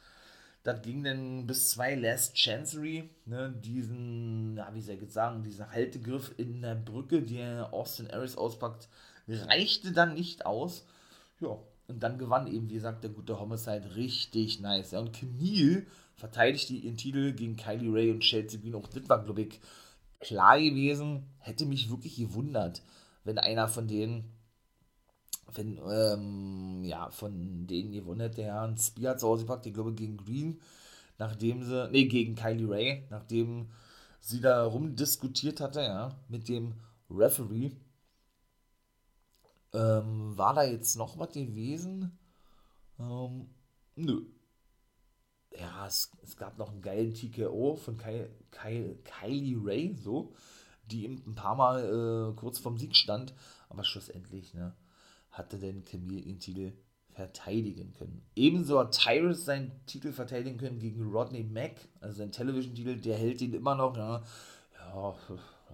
Das 0.63 0.81
ging 0.81 1.03
dann 1.03 1.47
bis 1.47 1.69
zwei 1.69 1.95
Last 1.95 2.35
Chancery, 2.35 3.09
ne, 3.25 3.53
diesen, 3.63 4.57
ja, 4.57 4.69
wie 4.73 4.81
soll 4.81 4.95
ich 4.95 5.01
jetzt 5.01 5.13
sagen, 5.13 5.43
diesen 5.43 5.71
Haltegriff 5.71 6.33
in 6.37 6.61
der 6.61 6.75
Brücke, 6.75 7.21
der 7.21 7.71
Austin 7.71 8.11
Aries 8.11 8.35
auspackt, 8.35 8.89
reichte 9.27 9.91
dann 9.91 10.15
nicht 10.15 10.45
aus. 10.45 10.85
Ja, 11.39 11.57
und 11.89 12.01
dann 12.01 12.17
gewann 12.17 12.47
eben, 12.47 12.69
wie 12.69 12.75
gesagt, 12.75 13.03
der 13.03 13.11
gute 13.11 13.39
Homicide 13.39 13.95
richtig 13.95 14.59
nice. 14.59 14.91
Ja, 14.91 14.99
und 14.99 15.13
Camille 15.13 15.85
verteidigte 16.15 16.73
ihren 16.73 16.97
Titel 16.97 17.33
gegen 17.33 17.55
Kylie 17.55 17.91
Ray 17.93 18.11
und 18.11 18.21
Chelsea 18.21 18.59
Green. 18.59 18.75
Auch 18.75 18.87
das 18.87 19.07
war, 19.09 19.23
glaube 19.23 19.41
ich, 19.41 19.59
klar 20.19 20.59
gewesen. 20.59 21.23
Hätte 21.39 21.65
mich 21.65 21.89
wirklich 21.89 22.15
gewundert, 22.17 22.81
wenn 23.23 23.37
einer 23.37 23.67
von 23.67 23.87
denen 23.87 24.25
wenn, 25.55 25.79
ähm, 25.89 26.83
ja, 26.83 27.09
von 27.09 27.67
denen 27.67 27.91
gewonnen 27.91 28.21
hätte, 28.21 28.43
Herrn 28.43 28.77
Spear 28.77 29.17
zu 29.17 29.27
Hause 29.27 29.45
gepackt, 29.45 29.65
ich 29.65 29.73
glaube 29.73 29.93
gegen 29.93 30.17
Green, 30.17 30.59
nachdem 31.17 31.63
sie, 31.63 31.89
nee, 31.91 32.05
gegen 32.05 32.35
Kylie 32.35 32.69
Ray, 32.69 33.03
nachdem 33.09 33.69
sie 34.19 34.41
da 34.41 34.63
rumdiskutiert 34.63 35.61
hatte, 35.61 35.81
ja, 35.81 36.15
mit 36.27 36.49
dem 36.49 36.73
Referee. 37.09 37.71
Ähm, 39.73 40.37
war 40.37 40.53
da 40.53 40.63
jetzt 40.63 40.95
noch 40.97 41.17
was 41.17 41.31
gewesen? 41.31 42.17
Ähm, 42.99 43.49
nö. 43.95 44.25
Ja, 45.57 45.87
es, 45.87 46.11
es 46.23 46.37
gab 46.37 46.57
noch 46.57 46.71
einen 46.71 46.81
geilen 46.81 47.13
TKO 47.13 47.75
von 47.75 47.97
Ky 47.97 48.27
Ky 48.51 48.97
Kylie 49.03 49.59
Ray, 49.61 49.95
so, 49.95 50.33
die 50.85 51.03
eben 51.03 51.21
ein 51.25 51.35
paar 51.35 51.55
Mal 51.55 52.31
äh, 52.31 52.35
kurz 52.35 52.59
vorm 52.59 52.77
Sieg 52.77 52.95
stand, 52.95 53.33
aber 53.67 53.83
schlussendlich, 53.83 54.53
ne, 54.53 54.75
hatte 55.31 55.57
denn 55.57 55.83
Camille 55.85 56.21
ihren 56.21 56.39
Titel 56.39 56.73
verteidigen 57.09 57.93
können. 57.93 58.21
Ebenso 58.35 58.79
hat 58.79 58.97
Tyrus 58.97 59.45
seinen 59.45 59.71
Titel 59.85 60.11
verteidigen 60.13 60.57
können 60.57 60.79
gegen 60.79 61.11
Rodney 61.11 61.43
Mack, 61.43 61.89
also 61.99 62.17
sein 62.19 62.31
Television-Titel, 62.31 62.95
der 62.97 63.17
hält 63.17 63.41
ihn 63.41 63.53
immer 63.53 63.75
noch, 63.75 63.97
ja, 63.97 64.23
ja, 64.77 65.15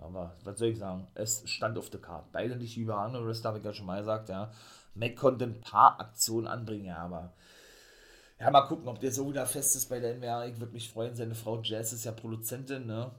aber 0.02 0.36
was 0.44 0.60
soll 0.60 0.70
ich 0.70 0.78
sagen, 0.78 1.08
es 1.16 1.50
stand 1.50 1.78
auf 1.78 1.90
der 1.90 2.02
Karte. 2.02 2.28
Beide 2.32 2.56
nicht 2.56 2.78
über 2.78 2.98
andere 2.98 3.26
Wrestler, 3.28 3.50
habe 3.50 3.60
ich 3.60 3.66
ja 3.66 3.74
schon 3.74 3.86
mal 3.86 4.00
gesagt, 4.00 4.30
ja. 4.30 4.52
Mack 4.94 5.16
konnte 5.16 5.46
ein 5.46 5.62
paar 5.62 6.00
Aktionen 6.00 6.48
anbringen, 6.48 6.86
ja, 6.86 6.98
aber 6.98 7.34
ja, 8.40 8.52
mal 8.52 8.68
gucken, 8.68 8.88
ob 8.88 9.00
der 9.00 9.12
so 9.12 9.30
wieder 9.30 9.46
fest 9.46 9.76
ist 9.76 9.90
bei 9.90 10.00
der 10.00 10.16
NWA. 10.16 10.46
Ich 10.46 10.60
würde 10.60 10.74
mich 10.74 10.90
freuen, 10.90 11.16
seine 11.16 11.36
Frau 11.36 11.62
Jazz 11.62 11.94
ist 11.94 12.06
ja 12.06 12.12
Produzentin, 12.12 12.86
ne? 12.86 13.12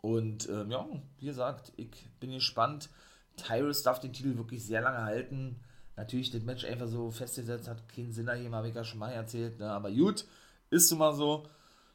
Und 0.00 0.48
ähm, 0.48 0.70
ja, 0.70 0.86
wie 1.18 1.26
gesagt, 1.26 1.72
ich 1.76 1.90
bin 2.20 2.30
gespannt. 2.32 2.88
Tyrus 3.36 3.82
darf 3.82 4.00
den 4.00 4.12
Titel 4.12 4.36
wirklich 4.36 4.64
sehr 4.64 4.80
lange 4.80 5.02
halten. 5.04 5.60
Natürlich, 5.96 6.30
das 6.30 6.42
Match 6.42 6.64
einfach 6.64 6.86
so 6.86 7.10
festgesetzt 7.10 7.68
hat 7.68 7.88
keinen 7.88 8.12
Sinn 8.12 8.28
ergeben, 8.28 8.54
habe 8.54 8.68
ich 8.68 8.74
ja 8.74 8.84
schon 8.84 8.98
mal 8.98 9.12
erzählt. 9.12 9.58
Ne? 9.58 9.70
Aber 9.70 9.90
gut, 9.90 10.24
ist 10.70 10.90
nun 10.90 11.00
mal 11.00 11.14
so. 11.14 11.46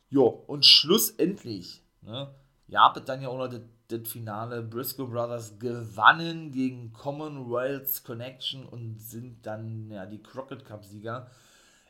Jo, 0.10 0.28
und 0.28 0.66
schlussendlich, 0.66 1.82
ne, 2.02 2.34
ja, 2.68 2.92
dann 2.92 3.22
ja 3.22 3.30
auch 3.30 3.38
noch 3.38 3.50
das, 3.50 3.62
das 3.88 4.10
Finale. 4.12 4.62
Briscoe 4.64 5.08
Brothers 5.08 5.60
gewannen 5.60 6.52
gegen 6.52 6.94
Commonwealth 6.94 8.04
Connection 8.04 8.66
und 8.66 9.00
sind 9.00 9.46
dann 9.46 9.90
ja 9.92 10.06
die 10.06 10.22
Crockett 10.22 10.66
Cup-Sieger. 10.66 11.30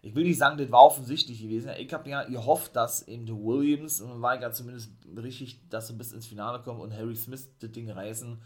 Ich 0.01 0.13
will 0.13 0.23
nicht 0.23 0.37
sagen, 0.37 0.57
das 0.57 0.71
war 0.71 0.81
offensichtlich 0.83 1.41
gewesen. 1.41 1.71
Ich 1.79 1.91
habe 1.91 2.09
ja 2.09 2.23
gehofft, 2.23 2.75
dass 2.75 3.07
eben 3.07 3.25
die 3.25 3.33
Williams, 3.33 4.01
und 4.01 4.21
war 4.21 4.39
ja 4.39 4.51
zumindest 4.51 4.91
richtig, 5.17 5.67
dass 5.69 5.87
sie 5.87 5.93
bis 5.93 6.11
ins 6.11 6.27
Finale 6.27 6.61
kommen 6.61 6.79
und 6.79 6.93
Harry 6.93 7.15
Smith 7.15 7.49
das 7.59 7.71
Ding 7.71 7.89
reißen 7.89 8.39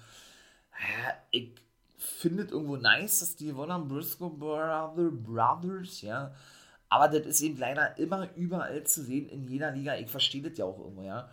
ich 1.31 1.55
finde 1.97 2.43
es 2.43 2.51
irgendwo 2.51 2.77
nice, 2.77 3.19
dass 3.19 3.35
die 3.35 3.47
gewonnen 3.47 3.73
haben, 3.73 3.87
Briscoe 3.87 4.29
Brother, 4.29 5.11
Brothers, 5.11 6.01
ja. 6.01 6.33
Aber 6.89 7.07
das 7.07 7.25
ist 7.27 7.41
eben 7.41 7.57
leider 7.57 7.97
immer 7.99 8.33
überall 8.35 8.83
zu 8.83 9.03
sehen 9.03 9.29
in 9.29 9.47
jeder 9.47 9.71
Liga. 9.71 9.95
Ich 9.97 10.09
verstehe 10.09 10.41
das 10.41 10.57
ja 10.57 10.65
auch 10.65 10.87
immer, 10.87 11.03
ja. 11.03 11.29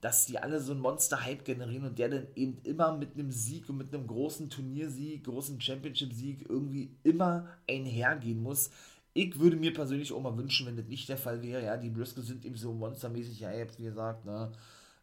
Dass 0.00 0.26
die 0.26 0.38
alle 0.38 0.60
so 0.60 0.72
einen 0.72 0.80
Monster-Hype 0.80 1.44
generieren 1.44 1.84
und 1.84 1.98
der 1.98 2.08
dann 2.08 2.26
eben 2.34 2.58
immer 2.64 2.96
mit 2.96 3.14
einem 3.14 3.30
Sieg 3.30 3.68
und 3.68 3.76
mit 3.76 3.92
einem 3.94 4.06
großen 4.06 4.48
Turniersieg, 4.48 5.24
großen 5.24 5.60
Championship-Sieg 5.60 6.48
irgendwie 6.48 6.96
immer 7.02 7.48
einhergehen 7.68 8.42
muss. 8.42 8.70
Ich 9.12 9.38
würde 9.38 9.56
mir 9.56 9.74
persönlich 9.74 10.12
auch 10.12 10.22
mal 10.22 10.36
wünschen, 10.36 10.66
wenn 10.66 10.76
das 10.76 10.86
nicht 10.86 11.08
der 11.08 11.18
Fall 11.18 11.42
wäre. 11.42 11.64
Ja, 11.64 11.76
die 11.76 11.90
Briscoe 11.90 12.22
sind 12.22 12.44
eben 12.44 12.56
so 12.56 12.72
monstermäßig 12.72 13.44
hyped, 13.44 13.78
wie 13.78 13.84
gesagt, 13.84 14.24
ne 14.24 14.50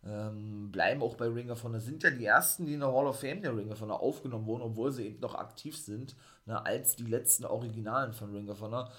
ähm, 0.06 0.72
bleiben 0.72 1.02
auch 1.02 1.16
bei 1.16 1.28
Ring 1.28 1.50
of 1.50 1.64
Honor, 1.64 1.80
sind 1.80 2.04
ja 2.04 2.10
die 2.10 2.26
ersten, 2.26 2.66
die 2.66 2.74
in 2.74 2.80
der 2.80 2.92
Hall 2.92 3.08
of 3.08 3.20
Fame 3.20 3.42
der 3.42 3.56
Ring 3.56 3.72
of 3.72 3.82
Honor 3.82 4.00
aufgenommen 4.00 4.46
wurden, 4.46 4.62
obwohl 4.62 4.92
sie 4.92 5.08
eben 5.08 5.20
noch 5.20 5.36
aktiv 5.36 5.78
sind, 5.78 6.16
ne, 6.46 6.64
als 6.66 6.96
die 6.96 7.06
letzten 7.06 7.46
Originalen 7.46 8.14
von 8.14 8.34
Ring 8.34 8.50
of 8.50 8.62
Honor. 8.62 8.92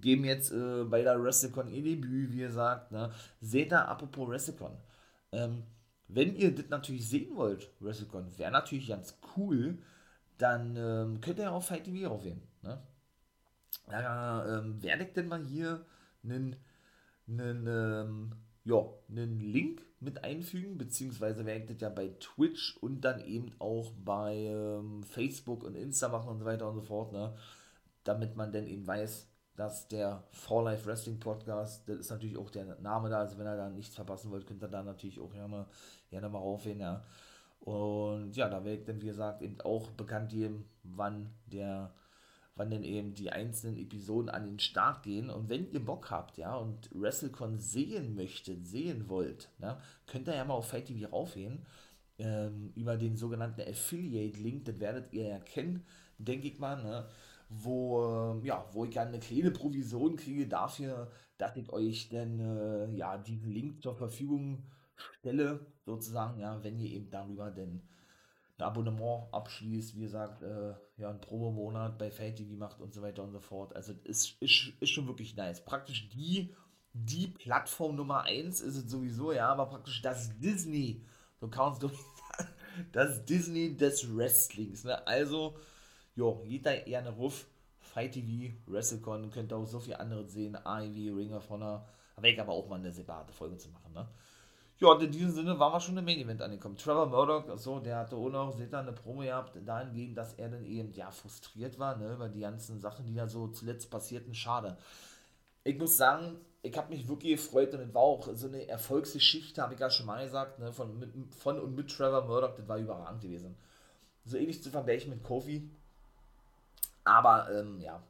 Geben 0.00 0.24
jetzt 0.24 0.52
äh, 0.52 0.84
bei 0.84 1.02
der 1.02 1.22
WrestleCon 1.22 1.68
ihr 1.68 1.82
Debüt, 1.82 2.32
wie 2.32 2.38
gesagt. 2.38 2.92
Ne. 2.92 3.10
Seht 3.40 3.72
da, 3.72 3.86
apropos 3.86 4.28
WrestleCon. 4.28 4.70
Ähm, 5.32 5.64
wenn 6.08 6.36
ihr 6.36 6.54
das 6.54 6.68
natürlich 6.68 7.08
sehen 7.08 7.36
wollt, 7.36 7.70
WrestleCon, 7.80 8.38
wäre 8.38 8.50
natürlich 8.50 8.88
ganz 8.88 9.18
cool, 9.36 9.78
dann 10.38 10.76
ähm, 10.76 11.20
könnt 11.20 11.38
ihr 11.38 11.52
auf 11.52 11.66
Fight 11.66 11.84
TV 11.84 12.10
aufgehen. 12.10 12.40
Ne? 12.62 12.80
Da 13.86 14.58
ähm, 14.58 14.82
werde 14.82 15.04
ich 15.04 15.12
denn 15.12 15.28
mal 15.28 15.44
hier 15.44 15.84
einen, 16.22 16.56
ähm, 17.28 18.32
Link 18.64 19.82
mit 20.00 20.24
einfügen, 20.24 20.78
beziehungsweise 20.78 21.44
werde 21.44 21.60
ich 21.60 21.66
das 21.66 21.80
ja 21.80 21.88
bei 21.88 22.08
Twitch 22.20 22.76
und 22.78 23.02
dann 23.02 23.20
eben 23.20 23.52
auch 23.58 23.92
bei 24.04 24.36
ähm, 24.36 25.02
Facebook 25.02 25.64
und 25.64 25.74
Insta 25.74 26.08
machen 26.08 26.28
und 26.28 26.38
so 26.38 26.44
weiter 26.44 26.68
und 26.68 26.74
so 26.74 26.82
fort, 26.82 27.12
ne? 27.12 27.34
damit 28.04 28.36
man 28.36 28.52
dann 28.52 28.66
eben 28.66 28.86
weiß, 28.86 29.26
dass 29.58 29.88
der 29.88 30.22
For 30.30 30.62
Life 30.62 30.86
Wrestling 30.86 31.18
Podcast, 31.18 31.88
das 31.88 31.98
ist 31.98 32.10
natürlich 32.10 32.38
auch 32.38 32.48
der 32.50 32.78
Name 32.80 33.10
da, 33.10 33.18
also 33.18 33.36
wenn 33.38 33.46
ihr 33.46 33.56
da 33.56 33.68
nichts 33.68 33.96
verpassen 33.96 34.30
wollt, 34.30 34.46
könnt 34.46 34.62
ihr 34.62 34.68
da 34.68 34.84
natürlich 34.84 35.18
auch 35.18 35.32
gerne, 35.32 35.66
gerne 36.10 36.28
mal 36.28 36.38
raufgehen, 36.38 36.78
ja. 36.78 37.02
Und 37.60 38.36
ja, 38.36 38.48
da 38.48 38.64
werde 38.64 38.78
ich 38.78 38.84
dann, 38.84 39.02
wie 39.02 39.06
gesagt, 39.06 39.42
eben 39.42 39.60
auch 39.62 39.90
bekannt 39.90 40.30
geben, 40.30 40.64
wann 40.84 41.34
der 41.46 41.92
wann 42.54 42.70
denn 42.70 42.82
eben 42.82 43.14
die 43.14 43.30
einzelnen 43.30 43.78
Episoden 43.78 44.28
an 44.28 44.44
den 44.44 44.58
Start 44.58 45.04
gehen. 45.04 45.30
Und 45.30 45.48
wenn 45.48 45.70
ihr 45.70 45.84
Bock 45.84 46.10
habt, 46.10 46.36
ja, 46.38 46.56
und 46.56 46.90
WrestleCon 46.92 47.58
sehen 47.58 48.16
möchtet, 48.16 48.66
sehen 48.66 49.08
wollt, 49.08 49.48
ne, 49.58 49.78
könnt 50.06 50.28
ihr 50.28 50.34
ja 50.34 50.44
mal 50.44 50.54
auf 50.54 50.68
Fight 50.68 50.86
TV 50.86 51.08
raufgehen. 51.08 51.64
Ähm, 52.18 52.72
über 52.74 52.96
den 52.96 53.16
sogenannten 53.16 53.60
Affiliate-Link, 53.60 54.64
das 54.64 54.80
werdet 54.80 55.12
ihr 55.12 55.28
ja 55.28 55.38
kennen, 55.38 55.86
denke 56.18 56.48
ich 56.48 56.58
mal, 56.58 56.82
ne, 56.82 57.08
wo, 57.48 58.40
äh, 58.42 58.46
ja, 58.46 58.64
wo 58.72 58.84
ich 58.84 58.94
ja 58.94 59.02
eine 59.02 59.18
kleine 59.18 59.50
Provision 59.50 60.16
kriege 60.16 60.46
dafür, 60.46 61.10
dass 61.38 61.56
ich 61.56 61.70
euch 61.72 62.08
dann 62.08 62.40
äh, 62.40 62.90
ja, 62.94 63.16
diesen 63.18 63.50
Link 63.50 63.82
zur 63.82 63.94
Verfügung 63.94 64.64
stelle, 64.96 65.66
sozusagen, 65.86 66.40
ja, 66.40 66.62
wenn 66.62 66.78
ihr 66.78 66.90
eben 66.90 67.10
darüber 67.10 67.50
denn 67.50 67.82
ein 68.58 68.64
Abonnement 68.64 69.32
abschließt, 69.32 69.96
wie 69.96 70.00
gesagt, 70.00 70.42
äh, 70.42 70.74
ja, 70.96 71.10
einen 71.10 71.20
Promo-Monat 71.20 71.96
bei 71.96 72.10
Fate 72.10 72.36
TV 72.36 72.56
macht 72.56 72.80
und 72.80 72.92
so 72.92 73.02
weiter 73.02 73.22
und 73.22 73.30
so 73.30 73.40
fort. 73.40 73.74
Also 73.76 73.92
ist, 74.04 74.36
ist, 74.42 74.72
ist 74.80 74.90
schon 74.90 75.06
wirklich 75.06 75.36
nice. 75.36 75.64
Praktisch 75.64 76.08
die, 76.08 76.54
die 76.92 77.28
Plattform 77.28 77.94
Nummer 77.94 78.24
1 78.24 78.60
ist 78.60 78.76
es 78.76 78.90
sowieso, 78.90 79.32
ja, 79.32 79.48
aber 79.48 79.66
praktisch 79.66 80.02
das 80.02 80.36
Disney, 80.40 81.04
so 81.40 81.48
kann 81.48 81.72
man 81.72 81.90
es 81.92 81.98
das 82.92 83.24
Disney 83.24 83.76
des 83.76 84.16
Wrestlings. 84.16 84.84
Ne? 84.84 85.06
Also, 85.06 85.56
jo, 86.18 86.42
geht 86.44 86.66
da 86.66 86.72
eher 86.72 86.98
eine 86.98 87.10
Ruf. 87.10 87.46
Fight 87.80 88.12
TV, 88.12 88.52
WrestleCon, 88.66 89.30
könnt 89.30 89.52
ihr 89.52 89.56
auch 89.56 89.64
so 89.64 89.78
viel 89.78 89.94
anderes 89.94 90.32
sehen, 90.32 90.56
AEW, 90.56 91.14
Ring 91.16 91.32
of 91.32 91.48
Honor. 91.48 91.86
Aber 92.16 92.26
ich 92.26 92.40
aber 92.40 92.52
auch 92.52 92.68
mal 92.68 92.80
eine 92.80 92.92
separate 92.92 93.32
Folge 93.32 93.56
zu 93.56 93.70
machen, 93.70 93.92
ne? 93.94 94.08
Ja, 94.80 94.88
und 94.88 95.02
in 95.02 95.10
diesem 95.10 95.30
Sinne 95.30 95.58
waren 95.58 95.72
wir 95.72 95.80
schon 95.80 95.96
im 95.96 96.04
Main 96.04 96.18
Event 96.18 96.42
angekommen. 96.42 96.76
Trevor 96.76 97.06
Murdoch, 97.06 97.56
so, 97.56 97.80
der 97.80 97.98
hatte 97.98 98.16
auch 98.16 98.28
noch, 98.28 98.52
seht 98.52 98.72
ihr, 98.72 98.78
eine 98.78 98.92
Promo 98.92 99.22
gehabt, 99.22 99.58
dahingehend, 99.64 100.16
dass 100.16 100.34
er 100.34 100.50
dann 100.50 100.64
eben, 100.64 100.92
ja, 100.92 101.10
frustriert 101.10 101.78
war, 101.78 101.96
ne, 101.96 102.12
über 102.12 102.28
die 102.28 102.40
ganzen 102.40 102.78
Sachen, 102.80 103.06
die 103.06 103.14
da 103.14 103.26
so 103.26 103.48
zuletzt 103.48 103.90
passierten. 103.90 104.34
Schade. 104.34 104.76
Ich 105.64 105.78
muss 105.78 105.96
sagen, 105.96 106.36
ich 106.62 106.76
habe 106.76 106.94
mich 106.94 107.08
wirklich 107.08 107.32
gefreut 107.32 107.74
und 107.74 107.80
es 107.80 107.94
war 107.94 108.02
auch 108.02 108.28
so 108.34 108.46
eine 108.46 108.68
Erfolgsgeschichte, 108.68 109.62
habe 109.62 109.74
ich 109.74 109.80
ja 109.80 109.90
schon 109.90 110.06
mal 110.06 110.24
gesagt, 110.24 110.58
ne, 110.58 110.72
von, 110.72 110.96
mit, 110.98 111.12
von 111.34 111.58
und 111.58 111.74
mit 111.74 111.90
Trevor 111.90 112.26
Murdoch, 112.26 112.54
das 112.54 112.68
war 112.68 112.78
überragend 112.78 113.22
gewesen. 113.22 113.56
So 114.24 114.36
ähnlich 114.36 114.62
zu 114.62 114.70
vergleichen 114.70 115.10
mit 115.10 115.24
Kofi. 115.24 115.70
Aber, 117.08 117.48
ähm, 117.50 117.80
ja, 117.80 118.02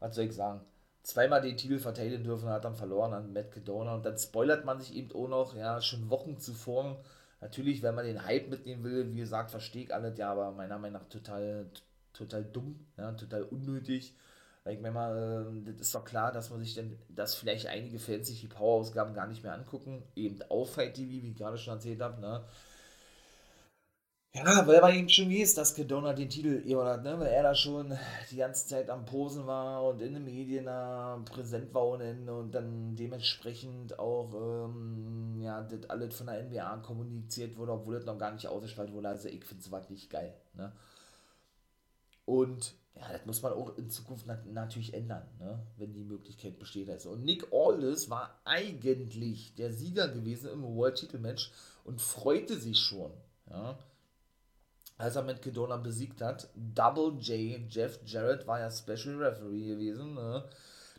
was 0.00 0.14
soll 0.14 0.24
ich 0.24 0.34
sagen? 0.34 0.60
zweimal 1.06 1.40
den 1.40 1.56
Titel 1.56 1.78
verteidigen 1.78 2.24
dürfen, 2.24 2.48
hat 2.48 2.64
dann 2.64 2.74
verloren 2.74 3.14
an 3.14 3.32
Matt 3.32 3.52
Cadona 3.52 3.94
und 3.94 4.04
dann 4.04 4.18
spoilert 4.18 4.64
man 4.64 4.80
sich 4.80 4.94
eben 4.96 5.12
auch 5.12 5.28
noch, 5.28 5.54
ja, 5.54 5.80
schon 5.80 6.10
Wochen 6.10 6.38
zuvor. 6.38 6.98
Natürlich, 7.40 7.82
wenn 7.82 7.94
man 7.94 8.04
den 8.04 8.24
Hype 8.24 8.48
mitnehmen 8.50 8.82
will, 8.82 9.12
wie 9.12 9.18
gesagt, 9.18 9.52
verstehe 9.52 9.84
ich 9.84 9.94
alles, 9.94 10.18
ja, 10.18 10.32
aber 10.32 10.50
meiner 10.50 10.78
Meinung 10.78 11.00
nach 11.00 11.08
total, 11.08 11.66
total 12.12 12.44
dumm, 12.44 12.86
ja, 12.96 13.12
total 13.12 13.44
unnötig. 13.44 14.16
Ich 14.68 14.80
meine 14.80 14.94
mal, 14.94 15.62
das 15.64 15.76
ist 15.80 15.94
doch 15.94 16.04
klar, 16.04 16.32
dass 16.32 16.50
man 16.50 16.58
sich 16.58 16.74
denn, 16.74 16.98
dass 17.08 17.36
vielleicht 17.36 17.68
einige 17.68 18.00
Fans 18.00 18.26
sich 18.26 18.40
die 18.40 18.48
Power-Ausgaben 18.48 19.14
gar 19.14 19.28
nicht 19.28 19.44
mehr 19.44 19.54
angucken, 19.54 20.02
eben 20.16 20.42
auf 20.48 20.74
Fight 20.74 20.94
TV, 20.94 21.22
wie 21.22 21.30
ich 21.30 21.36
gerade 21.36 21.56
schon 21.56 21.74
erzählt 21.74 22.02
habe, 22.02 22.20
ne. 22.20 22.42
Ja, 24.36 24.66
weil 24.66 24.82
man 24.82 24.94
eben 24.94 25.08
schon 25.08 25.30
weiß, 25.30 25.54
dass 25.54 25.74
Kedona 25.74 26.12
den 26.12 26.28
Titel 26.28 26.60
gewonnen 26.62 26.90
hat, 26.90 27.02
ne? 27.02 27.18
weil 27.18 27.28
er 27.28 27.42
da 27.42 27.54
schon 27.54 27.96
die 28.30 28.36
ganze 28.36 28.66
Zeit 28.66 28.90
am 28.90 29.06
Posen 29.06 29.46
war 29.46 29.82
und 29.84 30.02
in 30.02 30.12
den 30.12 30.24
Medien 30.24 30.66
präsent 31.24 31.72
war 31.72 31.86
und, 31.86 32.28
und 32.28 32.52
dann 32.52 32.94
dementsprechend 32.96 33.98
auch 33.98 34.34
ähm, 34.34 35.40
ja, 35.40 35.62
das 35.62 35.88
alles 35.88 36.16
von 36.16 36.26
der 36.26 36.42
NBA 36.44 36.76
kommuniziert 36.78 37.56
wurde, 37.56 37.72
obwohl 37.72 37.94
das 37.94 38.04
noch 38.04 38.18
gar 38.18 38.32
nicht 38.32 38.46
ausgestrahlt 38.46 38.92
wurde. 38.92 39.08
Also 39.08 39.28
ich 39.28 39.42
finde 39.44 39.64
es 39.64 39.90
nicht 39.90 40.10
geil. 40.10 40.34
Ne? 40.52 40.70
Und 42.26 42.74
ja, 42.94 43.12
das 43.12 43.24
muss 43.24 43.42
man 43.42 43.54
auch 43.54 43.78
in 43.78 43.88
Zukunft 43.88 44.26
nat 44.26 44.44
natürlich 44.46 44.92
ändern, 44.92 45.26
ne? 45.38 45.62
wenn 45.78 45.94
die 45.94 46.04
Möglichkeit 46.04 46.58
besteht. 46.58 46.90
Also. 46.90 47.10
Und 47.10 47.24
Nick 47.24 47.46
Aldis 47.52 48.10
war 48.10 48.38
eigentlich 48.44 49.54
der 49.54 49.72
Sieger 49.72 50.08
gewesen 50.08 50.50
im 50.50 50.62
World-Titel-Match 50.62 51.52
und 51.84 52.02
freute 52.02 52.58
sich 52.58 52.78
schon. 52.78 53.12
Ja? 53.48 53.78
Als 54.98 55.16
er 55.16 55.22
mit 55.22 55.42
Kedona 55.42 55.76
besiegt 55.76 56.22
hat. 56.22 56.48
Double 56.54 57.18
J, 57.20 57.60
Jeff 57.68 57.98
Jarrett 58.04 58.46
war 58.46 58.60
ja 58.60 58.70
Special 58.70 59.16
Referee 59.16 59.66
gewesen. 59.66 60.14
Ne? 60.14 60.44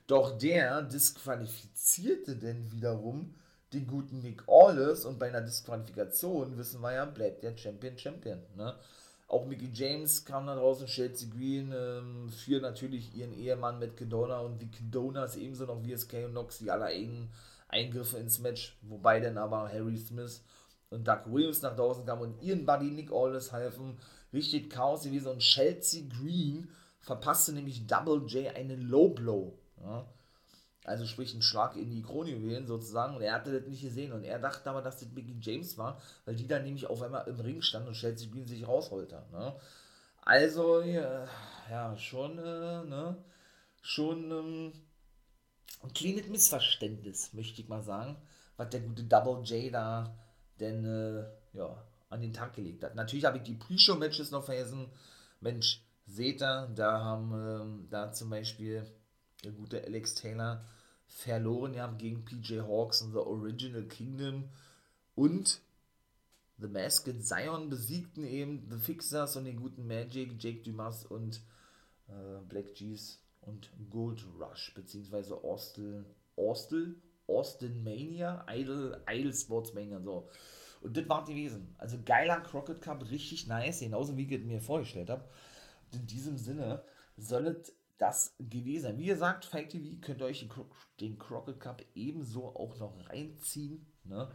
Doch 0.07 0.37
der 0.37 0.83
disqualifizierte 0.83 2.35
denn 2.35 2.71
wiederum 2.71 3.33
den 3.73 3.87
guten 3.87 4.21
Nick 4.21 4.43
Aldis 4.47 5.03
und 5.03 5.19
bei 5.19 5.27
einer 5.27 5.41
Disqualifikation, 5.41 6.57
wissen 6.57 6.81
wir 6.81 6.93
ja, 6.93 7.05
bleibt 7.05 7.43
der 7.43 7.57
Champion 7.57 7.97
Champion. 7.97 8.39
Ne? 8.55 8.73
Auch 9.27 9.45
Mickey 9.45 9.69
James 9.73 10.23
kam 10.23 10.47
da 10.47 10.55
draußen, 10.55 10.87
Chelsea 10.87 11.27
Green 11.29 11.73
ähm, 11.75 12.29
für 12.29 12.61
natürlich 12.61 13.13
ihren 13.13 13.33
Ehemann 13.33 13.77
mit 13.77 13.97
Kedona 13.97 14.39
und 14.39 14.61
die 14.61 14.71
Kedonas 14.71 15.35
ebenso 15.35 15.65
noch 15.65 15.83
wie 15.83 15.97
SK 15.97 16.25
und 16.25 16.33
Nox, 16.33 16.59
die 16.59 16.71
aller 16.71 16.91
engen 16.91 17.29
Eingriffe 17.67 18.17
ins 18.17 18.39
Match, 18.39 18.77
wobei 18.83 19.19
dann 19.19 19.37
aber 19.37 19.69
Harry 19.69 19.97
Smith 19.97 20.41
und 20.89 21.07
Doug 21.07 21.21
Williams 21.25 21.61
nach 21.61 21.75
draußen 21.75 22.05
kam 22.05 22.21
und 22.21 22.41
ihren 22.41 22.65
Buddy 22.65 22.91
Nick 22.91 23.11
Aldis 23.11 23.51
halfen. 23.51 23.97
Richtig 24.33 24.69
Chaos 24.69 25.03
gewesen 25.03 25.27
und 25.27 25.39
Chelsea 25.39 26.03
Green 26.07 26.69
verpasste 26.99 27.53
nämlich 27.53 27.87
Double 27.87 28.25
J 28.27 28.55
einen 28.55 28.81
Low 28.89 29.09
Blow. 29.09 29.57
Ja? 29.81 30.05
Also 30.83 31.05
sprich 31.05 31.33
einen 31.33 31.41
Schlag 31.41 31.75
in 31.75 31.89
die 31.91 32.01
Kronjuwelen 32.01 32.65
sozusagen 32.65 33.15
und 33.15 33.21
er 33.21 33.33
hatte 33.33 33.59
das 33.59 33.67
nicht 33.67 33.81
gesehen 33.81 34.13
und 34.13 34.23
er 34.23 34.39
dachte 34.39 34.69
aber, 34.69 34.81
dass 34.81 34.99
das 34.99 35.09
Mickey 35.09 35.35
James 35.41 35.77
war, 35.77 36.01
weil 36.23 36.35
die 36.35 36.47
dann 36.47 36.63
nämlich 36.63 36.87
auf 36.87 37.01
einmal 37.01 37.27
im 37.27 37.39
Ring 37.41 37.61
stand 37.61 37.87
und 37.87 37.93
Chelsea 37.93 38.29
Green 38.31 38.47
sich 38.47 38.65
rausholte. 38.65 39.21
Ne? 39.33 39.53
Also, 40.21 40.81
ja, 40.81 41.27
ja, 41.69 41.97
schon, 41.97 42.37
äh, 42.37 42.83
ne, 42.85 43.17
schon 43.81 44.31
ähm, 44.31 44.73
ein 45.83 45.93
kleines 45.93 46.27
Missverständnis, 46.27 47.33
möchte 47.33 47.61
ich 47.61 47.67
mal 47.67 47.83
sagen, 47.83 48.15
was 48.55 48.69
der 48.69 48.79
gute 48.79 49.03
Double 49.03 49.43
J 49.43 49.73
da 49.73 50.13
denn 50.59 50.85
äh, 50.85 51.25
ja, 51.53 51.83
an 52.09 52.21
den 52.21 52.33
Tag 52.33 52.53
gelegt 52.53 52.83
hat. 52.83 52.95
Natürlich 52.95 53.25
habe 53.25 53.37
ich 53.37 53.43
die 53.43 53.55
Pre-Show-Matches 53.55 54.31
noch 54.31 54.45
vergessen. 54.45 54.87
Mensch, 55.41 55.83
seht 56.05 56.41
ihr, 56.41 56.71
da 56.75 57.03
haben 57.03 57.33
ähm, 57.33 57.87
da 57.89 58.11
zum 58.11 58.29
Beispiel 58.29 58.85
der 59.43 59.51
gute 59.51 59.83
Alex 59.83 60.15
Taylor 60.15 60.63
verloren 61.07 61.73
ja, 61.73 61.87
gegen 61.87 62.25
PJ 62.25 62.59
Hawks 62.61 63.01
und 63.01 63.11
The 63.11 63.19
Original 63.19 63.83
Kingdom 63.83 64.49
und 65.15 65.61
The 66.59 66.67
Masked 66.67 67.23
Zion 67.23 67.69
besiegten 67.69 68.25
eben 68.25 68.67
The 68.69 68.79
Fixers 68.79 69.35
und 69.35 69.45
den 69.45 69.61
guten 69.61 69.85
Magic, 69.85 70.41
Jake 70.41 70.63
Dumas 70.63 71.05
und 71.05 71.41
äh, 72.07 72.41
Black 72.47 72.73
G's 72.73 73.19
und 73.41 73.69
Gold 73.91 74.25
Rush, 74.39 74.73
beziehungsweise 74.73 75.35
Austin, 75.43 76.05
Austin, 76.35 77.01
Austin 77.27 77.83
Mania, 77.83 78.45
Idol, 78.49 79.01
Idol 79.09 79.33
Sports 79.33 79.73
Mania, 79.73 79.99
so. 79.99 80.29
Und 80.81 80.95
das 80.95 81.09
war 81.09 81.25
gewesen. 81.25 81.75
Also 81.77 81.97
geiler 82.05 82.39
Crockett 82.41 82.81
Cup, 82.81 83.09
richtig 83.09 83.47
nice, 83.47 83.79
genauso 83.79 84.15
wie 84.15 84.23
ich 84.23 84.31
es 84.31 84.45
mir 84.45 84.61
vorgestellt 84.61 85.09
habe. 85.09 85.25
In 85.91 86.05
diesem 86.05 86.37
Sinne 86.37 86.83
soll 87.17 87.63
das 87.97 88.35
gewesen 88.39 88.83
sein. 88.83 88.97
Wie 88.99 89.05
gesagt, 89.05 89.45
Fight 89.45 89.69
TV 89.69 89.97
könnt 90.01 90.21
ihr 90.21 90.25
euch 90.25 90.47
den 90.99 91.17
Crockett 91.17 91.59
Cup 91.59 91.83
ebenso 91.95 92.55
auch 92.55 92.77
noch 92.77 93.09
reinziehen. 93.09 93.85
Ne? 94.03 94.29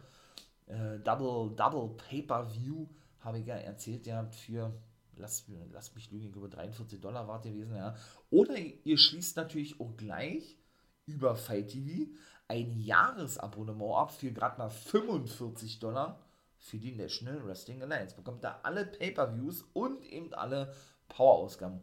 Äh, 0.67 0.99
Double, 0.99 1.55
Double 1.55 1.95
Pay-Per-View 1.95 2.87
habe 3.21 3.39
ich 3.39 3.45
ja 3.45 3.55
erzählt, 3.55 4.05
ihr 4.05 4.17
habt 4.17 4.35
für, 4.35 4.73
lasst, 5.15 5.49
lasst 5.71 5.95
mich 5.95 6.11
lügen, 6.11 6.33
über 6.33 6.49
43 6.49 6.99
Dollar 6.99 7.27
wart 7.27 7.43
gewesen, 7.43 7.75
ja. 7.75 7.95
Oder 8.29 8.57
ihr 8.57 8.97
schließt 8.97 9.37
natürlich 9.37 9.79
auch 9.79 9.95
gleich 9.95 10.57
über 11.05 11.35
Fight 11.35 11.69
TV 11.69 12.11
ein 12.47 12.79
Jahresabonnement 12.79 13.95
ab 13.95 14.11
für 14.11 14.31
gerade 14.31 14.57
mal 14.57 14.69
45 14.69 15.79
Dollar 15.79 16.19
für 16.57 16.77
die 16.77 16.93
National 16.93 17.45
Wrestling 17.45 17.81
Alliance. 17.81 18.15
Bekommt 18.15 18.43
da 18.43 18.59
alle 18.63 18.85
Pay-Per-Views 18.85 19.65
und 19.73 20.03
eben 20.05 20.33
alle 20.33 20.73
Power-Ausgaben. 21.09 21.81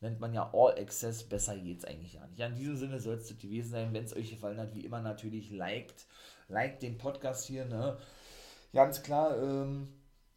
Nennt 0.00 0.20
man 0.20 0.34
ja 0.34 0.50
All 0.52 0.76
Access, 0.78 1.22
besser 1.22 1.56
geht's 1.56 1.84
eigentlich 1.84 2.14
ja 2.14 2.26
nicht. 2.26 2.38
Ja, 2.38 2.46
in 2.46 2.56
diesem 2.56 2.76
Sinne 2.76 2.98
soll 2.98 3.14
es 3.16 3.28
gewesen 3.38 3.70
sein. 3.70 3.94
Wenn 3.94 4.04
es 4.04 4.16
euch 4.16 4.30
gefallen 4.30 4.58
hat, 4.58 4.74
wie 4.74 4.84
immer 4.84 5.00
natürlich 5.00 5.50
liked, 5.50 6.06
liked 6.48 6.82
den 6.82 6.98
Podcast 6.98 7.46
hier, 7.46 7.64
ne? 7.64 7.96
Ganz 8.72 9.02
klar, 9.02 9.40
ähm, 9.40 9.88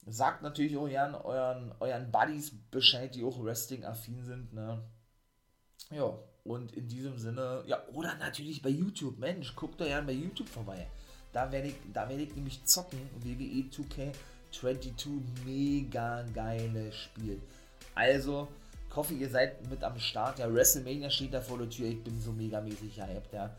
sagt 0.05 0.43
natürlich 0.43 0.77
auch 0.77 0.87
gern 0.87 1.15
euren, 1.15 1.73
euren 1.79 2.11
Buddies 2.11 2.51
Bescheid, 2.69 3.15
die 3.15 3.23
auch 3.23 3.43
Wrestling-affin 3.43 4.23
sind, 4.23 4.53
ne? 4.53 4.83
Ja, 5.89 6.17
und 6.45 6.73
in 6.73 6.87
diesem 6.87 7.17
Sinne, 7.17 7.63
ja, 7.65 7.83
oder 7.93 8.15
natürlich 8.15 8.61
bei 8.61 8.69
YouTube. 8.69 9.17
Mensch, 9.17 9.55
guckt 9.55 9.81
doch 9.81 9.87
ja 9.87 9.99
bei 10.01 10.13
YouTube 10.13 10.47
vorbei. 10.47 10.87
Da 11.33 11.51
werde 11.51 11.69
ich, 11.69 11.75
da 11.91 12.07
werde 12.07 12.21
ich 12.21 12.35
nämlich 12.35 12.63
zocken. 12.65 12.99
WWE 13.19 13.65
2K22, 14.53 15.21
mega 15.43 16.23
geiles 16.33 16.95
Spiel. 16.95 17.41
Also, 17.95 18.47
ich 18.89 18.95
hoffe, 18.95 19.15
ihr 19.15 19.29
seid 19.29 19.67
mit 19.69 19.83
am 19.83 19.99
Start. 19.99 20.39
Ja, 20.39 20.53
WrestleMania 20.53 21.09
steht 21.09 21.33
da 21.33 21.41
vor 21.41 21.57
der 21.57 21.69
Tür. 21.69 21.87
Ich 21.87 22.03
bin 22.03 22.21
so 22.21 22.31
mega 22.31 22.61
mäßig 22.61 23.01
hyped, 23.01 23.33
ja. 23.33 23.49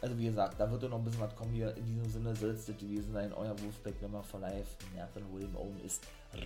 Also, 0.00 0.18
wie 0.18 0.26
gesagt, 0.26 0.58
da 0.58 0.68
wird 0.68 0.82
doch 0.82 0.90
noch 0.90 0.98
ein 0.98 1.04
bisschen 1.04 1.20
was 1.20 1.36
kommen 1.36 1.54
hier. 1.54 1.74
In 1.76 1.86
diesem 1.86 2.10
Sinne 2.10 2.34
soll 2.34 2.50
es 2.50 2.66
das 2.66 2.76
gewesen 2.76 3.12
sein. 3.12 3.32
Euer 3.32 3.56
Wolfpack, 3.60 3.94
wenn 4.00 4.10
man 4.10 4.24
for 4.24 4.40
life. 4.40 4.76
Nathan 4.96 5.22
William 5.32 5.54
Owen 5.56 5.80
ist 5.84 6.02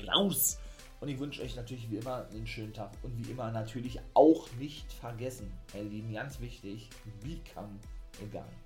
raus. 0.07 0.59
Und 1.01 1.09
ich 1.09 1.19
wünsche 1.19 1.43
euch 1.43 1.57
natürlich 1.57 1.91
wie 1.91 1.97
immer 1.97 2.27
einen 2.31 2.47
schönen 2.47 2.73
Tag 2.73 2.93
und 3.03 3.17
wie 3.19 3.31
immer 3.31 3.51
natürlich 3.51 4.01
auch 4.15 4.49
nicht 4.59 4.91
vergessen, 4.93 5.53
meine 5.75 5.89
Lieben, 5.89 6.13
ganz 6.13 6.41
wichtig, 6.41 6.89
become 7.23 7.79
a 8.23 8.27
guy. 8.33 8.66